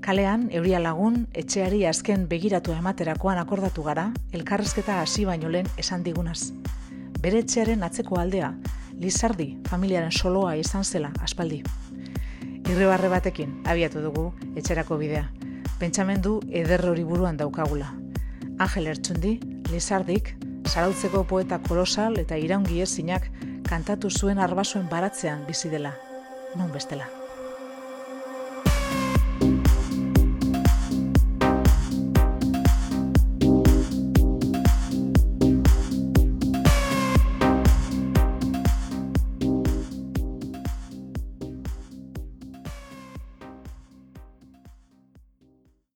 Kalean, 0.05 0.51
euria 0.53 0.83
lagun, 0.85 1.23
etxeari 1.33 1.87
azken 1.89 2.27
begiratu 2.29 2.77
ematerakoan 2.77 3.41
akordatu 3.41 3.87
gara, 3.89 4.11
elkarrezketa 4.37 4.99
hasi 5.01 5.25
baino 5.25 5.49
lehen 5.49 5.73
esan 5.81 6.05
digunaz. 6.05 6.53
Bere 7.25 7.41
etxearen 7.41 7.89
atzeko 7.89 8.21
aldea, 8.21 8.53
Lizardi 9.01 9.55
familiaren 9.65 10.13
soloa 10.13 10.59
izan 10.61 10.85
zela 10.85 11.15
aspaldi. 11.25 11.63
Irribarre 12.69 13.09
batekin 13.09 13.63
abiatu 13.65 14.05
dugu 14.05 14.35
etxerako 14.53 15.01
bidea. 15.01 15.31
Pentsamendu 15.81 16.43
eder 16.53 16.85
hori 16.93 17.09
buruan 17.09 17.41
daukagula. 17.41 17.95
Angel 18.59 18.93
Ertsundi, 18.93 19.39
Lizardik, 19.73 20.37
sarautzeko 20.69 21.25
poeta 21.25 21.59
kolosal 21.69 22.19
eta 22.23 22.39
iraungi 22.41 22.81
ezinak 22.85 23.29
kantatu 23.69 24.11
zuen 24.11 24.39
arbasoen 24.39 24.89
baratzean 24.91 25.45
bizi 25.49 25.71
dela. 25.73 25.95
Non 26.57 26.73
bestela. 26.73 27.24